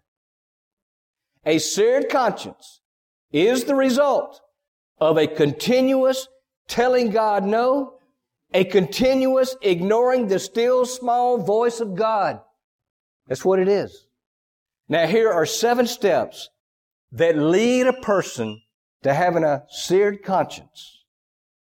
A 1.45 1.59
seared 1.59 2.09
conscience 2.09 2.81
is 3.31 3.63
the 3.63 3.75
result 3.75 4.41
of 4.99 5.17
a 5.17 5.27
continuous 5.27 6.27
telling 6.67 7.11
God 7.11 7.45
no, 7.45 7.93
a 8.53 8.65
continuous 8.65 9.55
ignoring 9.61 10.27
the 10.27 10.39
still 10.39 10.85
small 10.85 11.37
voice 11.37 11.79
of 11.79 11.95
God. 11.95 12.41
That's 13.27 13.45
what 13.45 13.59
it 13.59 13.69
is. 13.69 14.07
Now 14.89 15.07
here 15.07 15.31
are 15.31 15.45
seven 15.45 15.87
steps 15.87 16.49
that 17.11 17.37
lead 17.37 17.87
a 17.87 17.93
person 17.93 18.61
to 19.03 19.13
having 19.13 19.43
a 19.43 19.63
seared 19.69 20.23
conscience. 20.23 21.03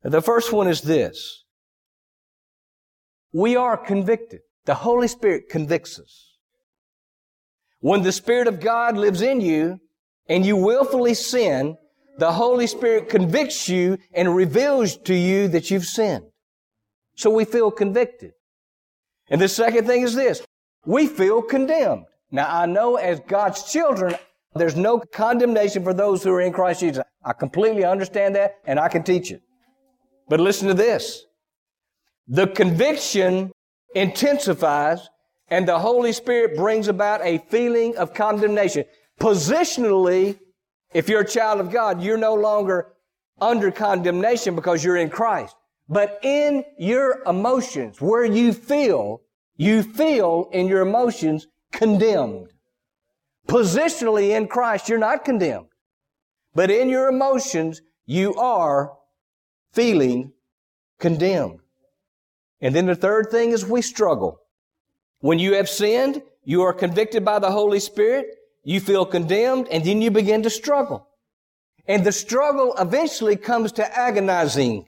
The 0.02 0.22
first 0.22 0.52
one 0.52 0.66
is 0.66 0.80
this. 0.80 1.44
We 3.32 3.56
are 3.56 3.76
convicted. 3.76 4.40
The 4.64 4.74
Holy 4.74 5.08
Spirit 5.08 5.48
convicts 5.48 5.98
us. 5.98 6.36
When 7.80 8.02
the 8.02 8.12
Spirit 8.12 8.48
of 8.48 8.60
God 8.60 8.96
lives 8.96 9.22
in 9.22 9.40
you 9.40 9.78
and 10.28 10.44
you 10.44 10.56
willfully 10.56 11.14
sin, 11.14 11.76
the 12.18 12.32
Holy 12.32 12.66
Spirit 12.66 13.08
convicts 13.08 13.68
you 13.68 13.98
and 14.12 14.34
reveals 14.34 14.96
to 14.96 15.14
you 15.14 15.48
that 15.48 15.70
you've 15.70 15.84
sinned. 15.84 16.24
So 17.16 17.30
we 17.30 17.44
feel 17.44 17.70
convicted. 17.70 18.32
And 19.30 19.40
the 19.40 19.48
second 19.48 19.86
thing 19.86 20.02
is 20.02 20.14
this. 20.14 20.44
We 20.84 21.06
feel 21.06 21.42
condemned. 21.42 22.06
Now 22.30 22.48
I 22.48 22.66
know 22.66 22.96
as 22.96 23.20
God's 23.20 23.70
children, 23.70 24.16
there's 24.54 24.76
no 24.76 24.98
condemnation 24.98 25.84
for 25.84 25.94
those 25.94 26.22
who 26.22 26.32
are 26.32 26.40
in 26.40 26.52
Christ 26.52 26.80
Jesus. 26.80 27.04
I 27.24 27.32
completely 27.32 27.84
understand 27.84 28.34
that 28.36 28.54
and 28.64 28.80
I 28.80 28.88
can 28.88 29.02
teach 29.02 29.30
it. 29.30 29.42
But 30.28 30.40
listen 30.40 30.68
to 30.68 30.74
this. 30.74 31.24
The 32.28 32.46
conviction 32.46 33.50
intensifies 33.94 35.08
and 35.48 35.66
the 35.66 35.78
Holy 35.78 36.12
Spirit 36.12 36.56
brings 36.56 36.88
about 36.88 37.22
a 37.24 37.38
feeling 37.48 37.96
of 37.96 38.12
condemnation. 38.12 38.84
Positionally, 39.18 40.38
if 40.92 41.08
you're 41.08 41.22
a 41.22 41.28
child 41.28 41.60
of 41.60 41.70
God, 41.70 42.02
you're 42.02 42.18
no 42.18 42.34
longer 42.34 42.92
under 43.40 43.70
condemnation 43.70 44.54
because 44.54 44.84
you're 44.84 44.96
in 44.96 45.08
Christ. 45.08 45.56
But 45.88 46.18
in 46.22 46.64
your 46.78 47.22
emotions, 47.26 48.00
where 48.00 48.24
you 48.24 48.52
feel, 48.52 49.22
you 49.56 49.82
feel 49.82 50.50
in 50.52 50.68
your 50.68 50.82
emotions 50.82 51.46
condemned. 51.72 52.48
Positionally 53.46 54.36
in 54.36 54.48
Christ, 54.48 54.88
you're 54.90 54.98
not 54.98 55.24
condemned. 55.24 55.68
But 56.54 56.70
in 56.70 56.90
your 56.90 57.08
emotions, 57.08 57.80
you 58.04 58.34
are 58.34 58.92
feeling 59.72 60.32
condemned. 60.98 61.60
And 62.60 62.74
then 62.74 62.86
the 62.86 62.94
third 62.94 63.30
thing 63.30 63.52
is 63.52 63.64
we 63.64 63.82
struggle. 63.82 64.40
When 65.20 65.38
you 65.38 65.54
have 65.54 65.68
sinned, 65.68 66.22
you 66.44 66.62
are 66.62 66.72
convicted 66.72 67.24
by 67.24 67.38
the 67.38 67.50
Holy 67.50 67.80
Spirit, 67.80 68.26
you 68.64 68.80
feel 68.80 69.04
condemned, 69.06 69.68
and 69.70 69.84
then 69.84 70.02
you 70.02 70.10
begin 70.10 70.42
to 70.42 70.50
struggle. 70.50 71.08
And 71.86 72.04
the 72.04 72.12
struggle 72.12 72.74
eventually 72.78 73.36
comes 73.36 73.72
to 73.72 73.98
agonizing. 73.98 74.86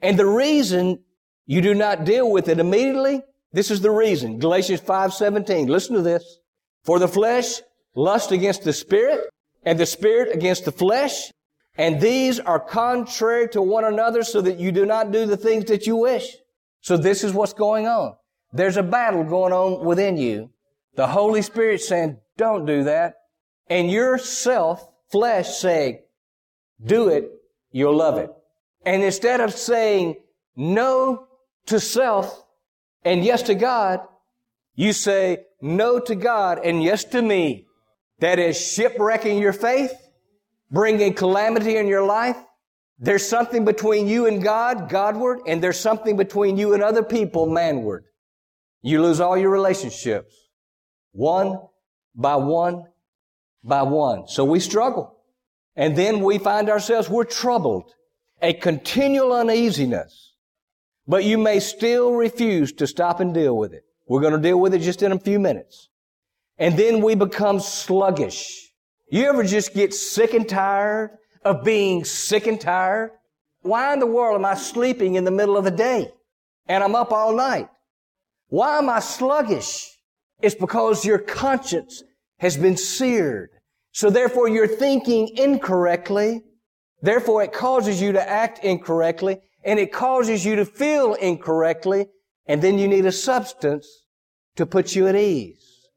And 0.00 0.18
the 0.18 0.26
reason 0.26 1.00
you 1.46 1.60
do 1.60 1.74
not 1.74 2.04
deal 2.04 2.30
with 2.30 2.48
it 2.48 2.58
immediately, 2.58 3.22
this 3.52 3.70
is 3.70 3.80
the 3.80 3.90
reason. 3.90 4.38
Galatians 4.38 4.80
5:17. 4.80 5.68
Listen 5.68 5.96
to 5.96 6.02
this. 6.02 6.38
For 6.84 6.98
the 6.98 7.08
flesh 7.08 7.60
lust 7.94 8.32
against 8.32 8.64
the 8.64 8.72
spirit, 8.72 9.28
and 9.64 9.78
the 9.78 9.86
spirit 9.86 10.34
against 10.34 10.64
the 10.64 10.72
flesh, 10.72 11.30
and 11.76 12.00
these 12.00 12.40
are 12.40 12.58
contrary 12.58 13.48
to 13.50 13.62
one 13.62 13.84
another 13.84 14.22
so 14.22 14.40
that 14.40 14.58
you 14.58 14.72
do 14.72 14.84
not 14.84 15.12
do 15.12 15.26
the 15.26 15.36
things 15.36 15.66
that 15.66 15.86
you 15.86 15.96
wish. 15.96 16.36
So 16.82 16.96
this 16.96 17.24
is 17.24 17.32
what's 17.32 17.54
going 17.54 17.86
on. 17.86 18.16
There's 18.52 18.76
a 18.76 18.82
battle 18.82 19.24
going 19.24 19.52
on 19.52 19.84
within 19.84 20.16
you. 20.16 20.50
The 20.94 21.06
Holy 21.06 21.40
Spirit 21.40 21.80
saying, 21.80 22.18
don't 22.36 22.66
do 22.66 22.84
that. 22.84 23.14
And 23.68 23.90
your 23.90 24.18
self, 24.18 24.86
flesh 25.10 25.56
saying, 25.56 26.02
do 26.84 27.08
it, 27.08 27.30
you'll 27.70 27.96
love 27.96 28.18
it. 28.18 28.30
And 28.84 29.02
instead 29.02 29.40
of 29.40 29.54
saying 29.54 30.16
no 30.56 31.28
to 31.66 31.80
self 31.80 32.44
and 33.04 33.24
yes 33.24 33.42
to 33.42 33.54
God, 33.54 34.00
you 34.74 34.92
say 34.92 35.44
no 35.60 36.00
to 36.00 36.14
God 36.14 36.60
and 36.62 36.82
yes 36.82 37.04
to 37.04 37.22
me. 37.22 37.66
That 38.18 38.38
is 38.38 38.56
shipwrecking 38.56 39.38
your 39.38 39.52
faith, 39.52 39.92
bringing 40.70 41.14
calamity 41.14 41.76
in 41.76 41.86
your 41.86 42.04
life. 42.04 42.36
There's 43.02 43.26
something 43.26 43.64
between 43.64 44.06
you 44.06 44.26
and 44.26 44.40
God, 44.40 44.88
Godward, 44.88 45.40
and 45.48 45.60
there's 45.60 45.78
something 45.78 46.16
between 46.16 46.56
you 46.56 46.72
and 46.72 46.84
other 46.84 47.02
people, 47.02 47.48
manward. 47.48 48.04
You 48.80 49.02
lose 49.02 49.18
all 49.18 49.36
your 49.36 49.50
relationships. 49.50 50.32
One 51.10 51.58
by 52.14 52.36
one 52.36 52.84
by 53.64 53.82
one. 53.82 54.28
So 54.28 54.44
we 54.44 54.60
struggle. 54.60 55.16
And 55.74 55.96
then 55.96 56.20
we 56.20 56.38
find 56.38 56.70
ourselves, 56.70 57.08
we're 57.08 57.24
troubled. 57.24 57.92
A 58.40 58.52
continual 58.52 59.32
uneasiness. 59.32 60.34
But 61.08 61.24
you 61.24 61.38
may 61.38 61.58
still 61.58 62.12
refuse 62.12 62.72
to 62.74 62.86
stop 62.86 63.18
and 63.18 63.34
deal 63.34 63.56
with 63.56 63.72
it. 63.72 63.82
We're 64.06 64.20
going 64.20 64.34
to 64.34 64.38
deal 64.38 64.60
with 64.60 64.74
it 64.74 64.78
just 64.78 65.02
in 65.02 65.10
a 65.10 65.18
few 65.18 65.40
minutes. 65.40 65.88
And 66.56 66.78
then 66.78 67.02
we 67.02 67.16
become 67.16 67.58
sluggish. 67.58 68.72
You 69.10 69.24
ever 69.24 69.42
just 69.42 69.74
get 69.74 69.92
sick 69.92 70.34
and 70.34 70.48
tired 70.48 71.18
of 71.44 71.64
being 71.64 72.04
sick 72.04 72.46
and 72.46 72.60
tired? 72.60 73.12
Why 73.62 73.92
in 73.92 74.00
the 74.00 74.06
world 74.06 74.34
am 74.36 74.44
I 74.44 74.54
sleeping 74.54 75.14
in 75.14 75.24
the 75.24 75.30
middle 75.30 75.56
of 75.56 75.64
the 75.64 75.70
day 75.70 76.10
and 76.66 76.82
I'm 76.82 76.94
up 76.94 77.12
all 77.12 77.34
night? 77.34 77.68
Why 78.48 78.78
am 78.78 78.90
I 78.90 79.00
sluggish? 79.00 79.88
It's 80.40 80.54
because 80.54 81.04
your 81.04 81.18
conscience 81.18 82.02
has 82.38 82.56
been 82.56 82.76
seared. 82.76 83.50
So 83.92 84.10
therefore 84.10 84.48
you're 84.48 84.66
thinking 84.66 85.36
incorrectly. 85.36 86.42
Therefore 87.00 87.42
it 87.42 87.52
causes 87.52 88.00
you 88.02 88.12
to 88.12 88.28
act 88.28 88.64
incorrectly 88.64 89.40
and 89.64 89.78
it 89.78 89.92
causes 89.92 90.44
you 90.44 90.56
to 90.56 90.64
feel 90.64 91.14
incorrectly. 91.14 92.06
And 92.46 92.60
then 92.60 92.78
you 92.78 92.88
need 92.88 93.06
a 93.06 93.12
substance 93.12 93.88
to 94.56 94.66
put 94.66 94.94
you 94.94 95.06
at 95.06 95.14
ease. 95.14 95.88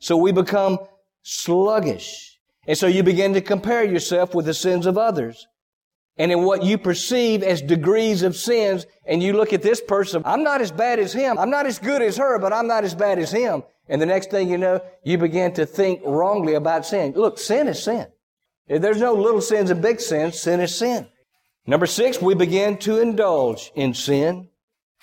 So 0.00 0.16
we 0.16 0.32
become 0.32 0.78
sluggish. 1.22 2.31
And 2.66 2.78
so 2.78 2.86
you 2.86 3.02
begin 3.02 3.34
to 3.34 3.40
compare 3.40 3.84
yourself 3.84 4.34
with 4.34 4.46
the 4.46 4.54
sins 4.54 4.86
of 4.86 4.96
others. 4.96 5.46
And 6.16 6.30
in 6.30 6.44
what 6.44 6.62
you 6.62 6.78
perceive 6.78 7.42
as 7.42 7.62
degrees 7.62 8.22
of 8.22 8.36
sins, 8.36 8.86
and 9.06 9.22
you 9.22 9.32
look 9.32 9.52
at 9.52 9.62
this 9.62 9.80
person, 9.80 10.22
I'm 10.24 10.42
not 10.42 10.60
as 10.60 10.70
bad 10.70 10.98
as 10.98 11.12
him. 11.12 11.38
I'm 11.38 11.50
not 11.50 11.66
as 11.66 11.78
good 11.78 12.02
as 12.02 12.18
her, 12.18 12.38
but 12.38 12.52
I'm 12.52 12.66
not 12.66 12.84
as 12.84 12.94
bad 12.94 13.18
as 13.18 13.32
him. 13.32 13.62
And 13.88 14.00
the 14.00 14.06
next 14.06 14.30
thing 14.30 14.48
you 14.48 14.58
know, 14.58 14.80
you 15.02 15.18
begin 15.18 15.54
to 15.54 15.66
think 15.66 16.02
wrongly 16.04 16.54
about 16.54 16.86
sin. 16.86 17.12
Look, 17.16 17.38
sin 17.38 17.66
is 17.66 17.82
sin. 17.82 18.06
There's 18.68 19.00
no 19.00 19.14
little 19.14 19.40
sins 19.40 19.70
and 19.70 19.82
big 19.82 20.00
sins. 20.00 20.40
Sin 20.40 20.60
is 20.60 20.74
sin. 20.74 21.08
Number 21.66 21.86
six, 21.86 22.20
we 22.20 22.34
begin 22.34 22.76
to 22.78 23.00
indulge 23.00 23.72
in 23.74 23.94
sin. 23.94 24.48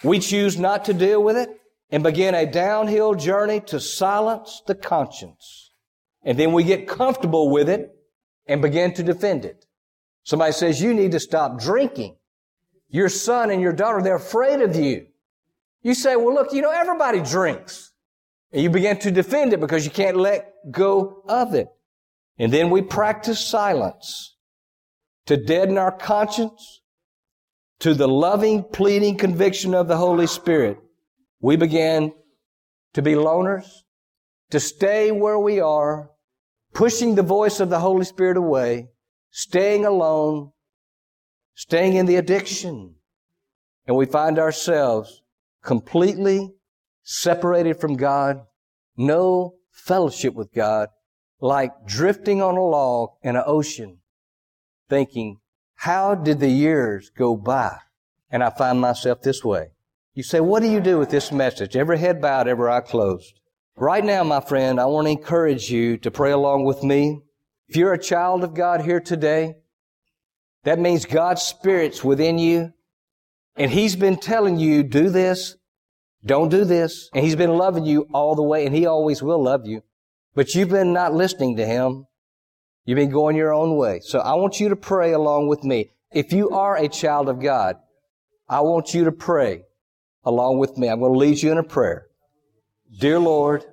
We 0.03 0.19
choose 0.19 0.57
not 0.57 0.85
to 0.85 0.93
deal 0.93 1.21
with 1.21 1.37
it 1.37 1.49
and 1.89 2.03
begin 2.03 2.35
a 2.35 2.45
downhill 2.45 3.15
journey 3.15 3.59
to 3.61 3.79
silence 3.79 4.61
the 4.65 4.75
conscience. 4.75 5.68
And 6.23 6.37
then 6.37 6.53
we 6.53 6.63
get 6.63 6.87
comfortable 6.87 7.49
with 7.49 7.69
it 7.69 7.95
and 8.45 8.61
begin 8.61 8.93
to 8.95 9.03
defend 9.03 9.45
it. 9.45 9.65
Somebody 10.23 10.51
says, 10.51 10.81
you 10.81 10.93
need 10.93 11.11
to 11.13 11.19
stop 11.19 11.59
drinking. 11.59 12.17
Your 12.89 13.09
son 13.09 13.51
and 13.51 13.61
your 13.61 13.73
daughter, 13.73 14.01
they're 14.01 14.15
afraid 14.15 14.61
of 14.61 14.75
you. 14.75 15.07
You 15.81 15.93
say, 15.93 16.15
well, 16.15 16.33
look, 16.33 16.51
you 16.51 16.61
know, 16.61 16.71
everybody 16.71 17.21
drinks. 17.21 17.93
And 18.51 18.61
you 18.61 18.69
begin 18.69 18.97
to 18.99 19.11
defend 19.11 19.53
it 19.53 19.59
because 19.59 19.85
you 19.85 19.91
can't 19.91 20.17
let 20.17 20.53
go 20.71 21.23
of 21.27 21.53
it. 21.53 21.67
And 22.37 22.51
then 22.51 22.69
we 22.69 22.81
practice 22.81 23.39
silence 23.39 24.35
to 25.27 25.37
deaden 25.37 25.77
our 25.77 25.91
conscience 25.91 26.81
to 27.79 27.93
the 27.93 28.07
loving, 28.07 28.63
pleading 28.63 29.17
conviction 29.17 29.73
of 29.73 29.87
the 29.87 29.97
Holy 29.97 30.27
Spirit. 30.27 30.79
We 31.39 31.55
begin 31.55 32.13
to 32.93 33.01
be 33.01 33.13
loners, 33.13 33.69
to 34.49 34.59
stay 34.59 35.11
where 35.11 35.39
we 35.39 35.59
are, 35.59 36.09
pushing 36.73 37.15
the 37.15 37.23
voice 37.23 37.59
of 37.59 37.69
the 37.69 37.79
Holy 37.79 38.05
Spirit 38.05 38.37
away, 38.37 38.89
staying 39.31 39.85
alone, 39.85 40.51
staying 41.53 41.95
in 41.95 42.05
the 42.05 42.15
addiction. 42.15 42.95
And 43.85 43.95
we 43.95 44.05
find 44.05 44.39
ourselves 44.39 45.21
completely 45.63 46.53
separated 47.03 47.79
from 47.79 47.95
God, 47.95 48.41
no 48.95 49.55
fellowship 49.71 50.33
with 50.33 50.53
God, 50.53 50.89
like 51.41 51.71
drifting 51.85 52.41
on 52.41 52.57
a 52.57 52.63
log 52.63 53.11
in 53.23 53.35
an 53.35 53.43
ocean, 53.45 53.99
thinking, 54.89 55.39
how 55.75 56.13
did 56.13 56.39
the 56.39 56.49
years 56.49 57.09
go 57.09 57.35
by? 57.35 57.77
And 58.29 58.43
I 58.43 58.49
find 58.49 58.79
myself 58.79 59.21
this 59.21 59.43
way. 59.43 59.69
You 60.13 60.23
say, 60.23 60.39
what 60.39 60.61
do 60.61 60.69
you 60.69 60.81
do 60.81 60.99
with 60.99 61.09
this 61.09 61.31
message? 61.31 61.75
Every 61.75 61.97
head 61.97 62.21
bowed, 62.21 62.47
every 62.47 62.69
eye 62.69 62.81
closed. 62.81 63.38
Right 63.81 64.03
now, 64.03 64.25
my 64.25 64.41
friend, 64.41 64.77
I 64.77 64.87
want 64.87 65.07
to 65.07 65.11
encourage 65.11 65.71
you 65.71 65.95
to 65.99 66.11
pray 66.11 66.31
along 66.31 66.65
with 66.65 66.83
me. 66.83 67.21
If 67.69 67.77
you're 67.77 67.93
a 67.93 67.97
child 67.97 68.43
of 68.43 68.53
God 68.53 68.81
here 68.81 68.99
today, 68.99 69.55
that 70.65 70.79
means 70.79 71.05
God's 71.05 71.43
Spirit's 71.43 72.03
within 72.03 72.37
you. 72.37 72.73
And 73.55 73.71
He's 73.71 73.95
been 73.95 74.17
telling 74.17 74.59
you, 74.59 74.83
do 74.83 75.09
this, 75.09 75.55
don't 76.25 76.49
do 76.49 76.65
this. 76.65 77.09
And 77.13 77.23
He's 77.23 77.37
been 77.37 77.55
loving 77.55 77.85
you 77.85 78.05
all 78.13 78.35
the 78.35 78.43
way, 78.43 78.65
and 78.65 78.75
He 78.75 78.85
always 78.85 79.23
will 79.23 79.41
love 79.41 79.65
you. 79.65 79.81
But 80.35 80.53
you've 80.55 80.71
been 80.71 80.91
not 80.91 81.13
listening 81.13 81.55
to 81.55 81.65
Him. 81.65 82.05
You've 82.83 82.97
been 82.97 83.11
going 83.11 83.37
your 83.37 83.53
own 83.53 83.77
way. 83.77 84.01
So 84.01 84.19
I 84.19 84.33
want 84.33 84.59
you 84.59 84.67
to 84.67 84.75
pray 84.75 85.13
along 85.13 85.47
with 85.47 85.63
me. 85.63 85.91
If 86.11 86.33
you 86.33 86.49
are 86.49 86.75
a 86.75 86.89
child 86.89 87.29
of 87.29 87.41
God, 87.41 87.77
I 88.49 88.59
want 88.59 88.93
you 88.93 89.05
to 89.05 89.13
pray 89.13 89.63
along 90.25 90.59
with 90.59 90.77
me. 90.77 90.89
I'm 90.89 90.99
going 90.99 91.13
to 91.13 91.17
lead 91.17 91.41
you 91.41 91.53
in 91.53 91.57
a 91.57 91.63
prayer. 91.63 92.08
Dear 92.97 93.19
Lord, 93.19 93.65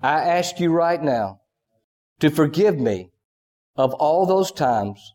I 0.00 0.20
ask 0.20 0.60
you 0.60 0.70
right 0.70 1.02
now 1.02 1.40
to 2.20 2.30
forgive 2.30 2.78
me 2.78 3.10
of 3.76 3.92
all 3.94 4.24
those 4.24 4.52
times 4.52 5.14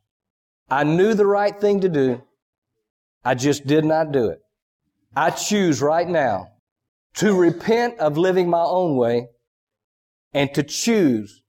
I 0.70 0.84
knew 0.84 1.14
the 1.14 1.26
right 1.26 1.60
thing 1.60 1.82
to 1.82 1.90
do. 1.90 2.22
I 3.26 3.36
just 3.36 3.68
did 3.68 3.86
not 3.86 4.12
do 4.12 4.30
it. 4.30 4.40
I 5.16 5.30
choose 5.30 5.82
right 5.82 6.08
now 6.08 6.48
to 7.16 7.38
repent 7.38 8.00
of 8.00 8.18
living 8.18 8.50
my 8.50 8.62
own 8.64 8.96
way 8.96 9.28
and 10.34 10.54
to 10.54 10.64
choose 10.64 11.42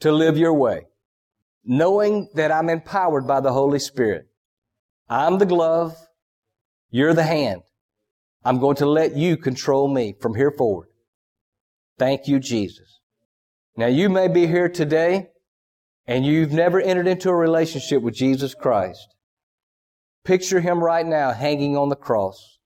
to 0.00 0.10
live 0.10 0.38
your 0.38 0.54
way, 0.54 0.86
knowing 1.64 2.28
that 2.34 2.50
I'm 2.50 2.70
empowered 2.70 3.26
by 3.26 3.40
the 3.40 3.52
Holy 3.52 3.78
Spirit. 3.78 4.26
I'm 5.08 5.38
the 5.38 5.46
glove. 5.46 5.94
You're 6.90 7.14
the 7.14 7.24
hand. 7.24 7.62
I'm 8.44 8.58
going 8.58 8.76
to 8.76 8.86
let 8.86 9.16
you 9.16 9.36
control 9.36 9.86
me 9.88 10.14
from 10.20 10.34
here 10.34 10.50
forward. 10.50 10.88
Thank 11.98 12.28
you, 12.28 12.38
Jesus. 12.38 13.00
Now 13.76 13.86
you 13.86 14.08
may 14.08 14.28
be 14.28 14.46
here 14.46 14.68
today 14.68 15.28
and 16.06 16.24
you've 16.24 16.52
never 16.52 16.80
entered 16.80 17.06
into 17.06 17.30
a 17.30 17.34
relationship 17.34 18.02
with 18.02 18.14
Jesus 18.14 18.54
Christ. 18.54 19.14
Picture 20.24 20.60
him 20.60 20.82
right 20.82 21.06
now 21.06 21.32
hanging 21.32 21.76
on 21.76 21.88
the 21.88 21.96
cross 21.96 22.58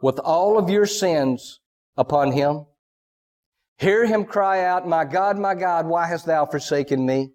with 0.00 0.18
all 0.18 0.58
of 0.58 0.70
your 0.70 0.86
sins 0.86 1.60
upon 1.96 2.32
him. 2.32 2.66
Hear 3.78 4.06
him 4.06 4.24
cry 4.24 4.64
out, 4.64 4.88
My 4.88 5.04
God, 5.04 5.38
my 5.38 5.54
God, 5.54 5.86
why 5.86 6.06
hast 6.06 6.26
thou 6.26 6.46
forsaken 6.46 7.04
me? 7.04 7.32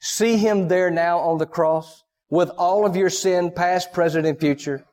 See 0.00 0.36
him 0.36 0.68
there 0.68 0.90
now 0.90 1.18
on 1.18 1.38
the 1.38 1.46
cross 1.46 2.04
with 2.28 2.50
all 2.50 2.84
of 2.84 2.96
your 2.96 3.10
sin, 3.10 3.50
past, 3.50 3.92
present, 3.92 4.26
and 4.26 4.38
future. 4.38 4.84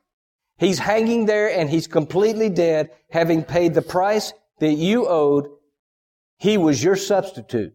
He's 0.57 0.79
hanging 0.79 1.25
there 1.25 1.49
and 1.51 1.69
he's 1.69 1.87
completely 1.87 2.49
dead, 2.49 2.91
having 3.09 3.43
paid 3.43 3.73
the 3.73 3.81
price 3.81 4.33
that 4.59 4.73
you 4.73 5.07
owed. 5.07 5.47
He 6.37 6.57
was 6.57 6.83
your 6.83 6.95
substitute. 6.95 7.73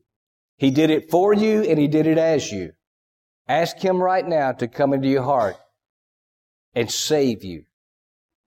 He 0.57 0.71
did 0.71 0.91
it 0.91 1.11
for 1.11 1.33
you 1.33 1.63
and 1.63 1.79
he 1.79 1.89
did 1.89 2.07
it 2.07 2.19
as 2.19 2.51
you. 2.51 2.73
Ask 3.49 3.79
him 3.79 4.03
right 4.03 4.27
now 4.27 4.53
to 4.53 4.69
come 4.69 4.93
into 4.93 5.09
your 5.09 5.23
heart 5.23 5.57
and 6.75 6.91
save 6.91 7.45
you. 7.45 7.65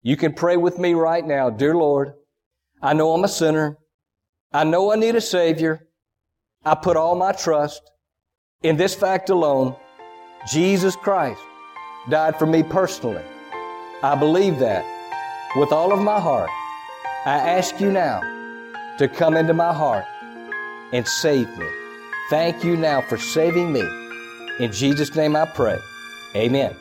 You 0.01 0.17
can 0.17 0.33
pray 0.33 0.57
with 0.57 0.79
me 0.79 0.93
right 0.93 1.25
now. 1.25 1.49
Dear 1.49 1.75
Lord, 1.75 2.13
I 2.81 2.93
know 2.93 3.13
I'm 3.13 3.23
a 3.23 3.27
sinner. 3.27 3.77
I 4.51 4.63
know 4.63 4.91
I 4.91 4.95
need 4.95 5.15
a 5.15 5.21
Savior. 5.21 5.87
I 6.63 6.75
put 6.75 6.97
all 6.97 7.15
my 7.15 7.31
trust 7.31 7.81
in 8.63 8.77
this 8.77 8.95
fact 8.95 9.29
alone. 9.29 9.75
Jesus 10.51 10.95
Christ 10.95 11.41
died 12.09 12.39
for 12.39 12.45
me 12.45 12.63
personally. 12.63 13.23
I 14.01 14.15
believe 14.15 14.59
that 14.59 14.85
with 15.55 15.71
all 15.71 15.91
of 15.91 15.99
my 15.99 16.19
heart. 16.19 16.49
I 17.27 17.37
ask 17.39 17.79
you 17.81 17.91
now 17.91 18.21
to 18.99 19.09
come 19.09 19.35
into 19.35 19.53
my 19.53 19.73
heart 19.73 20.05
and 20.93 21.05
save 21.05 21.49
me. 21.57 21.67
Thank 22.29 22.63
you 22.63 22.77
now 22.77 23.01
for 23.01 23.17
saving 23.17 23.73
me. 23.73 23.83
In 24.61 24.71
Jesus' 24.71 25.13
name 25.13 25.35
I 25.35 25.43
pray. 25.43 25.77
Amen. 26.37 26.73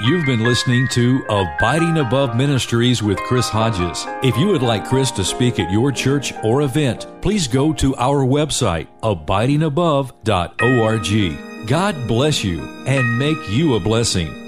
You've 0.00 0.24
been 0.24 0.42
listening 0.42 0.88
to 0.92 1.22
Abiding 1.28 1.98
Above 1.98 2.34
Ministries 2.34 3.02
with 3.02 3.18
Chris 3.18 3.50
Hodges. 3.50 4.06
If 4.22 4.38
you 4.38 4.46
would 4.46 4.62
like 4.62 4.86
Chris 4.86 5.10
to 5.10 5.24
speak 5.24 5.60
at 5.60 5.70
your 5.70 5.92
church 5.92 6.32
or 6.42 6.62
event, 6.62 7.06
please 7.20 7.46
go 7.46 7.74
to 7.74 7.94
our 7.96 8.24
website, 8.24 8.88
abidingabove.org. 9.02 11.68
God 11.68 12.08
bless 12.08 12.42
you 12.42 12.62
and 12.86 13.18
make 13.18 13.50
you 13.50 13.74
a 13.74 13.80
blessing. 13.80 14.39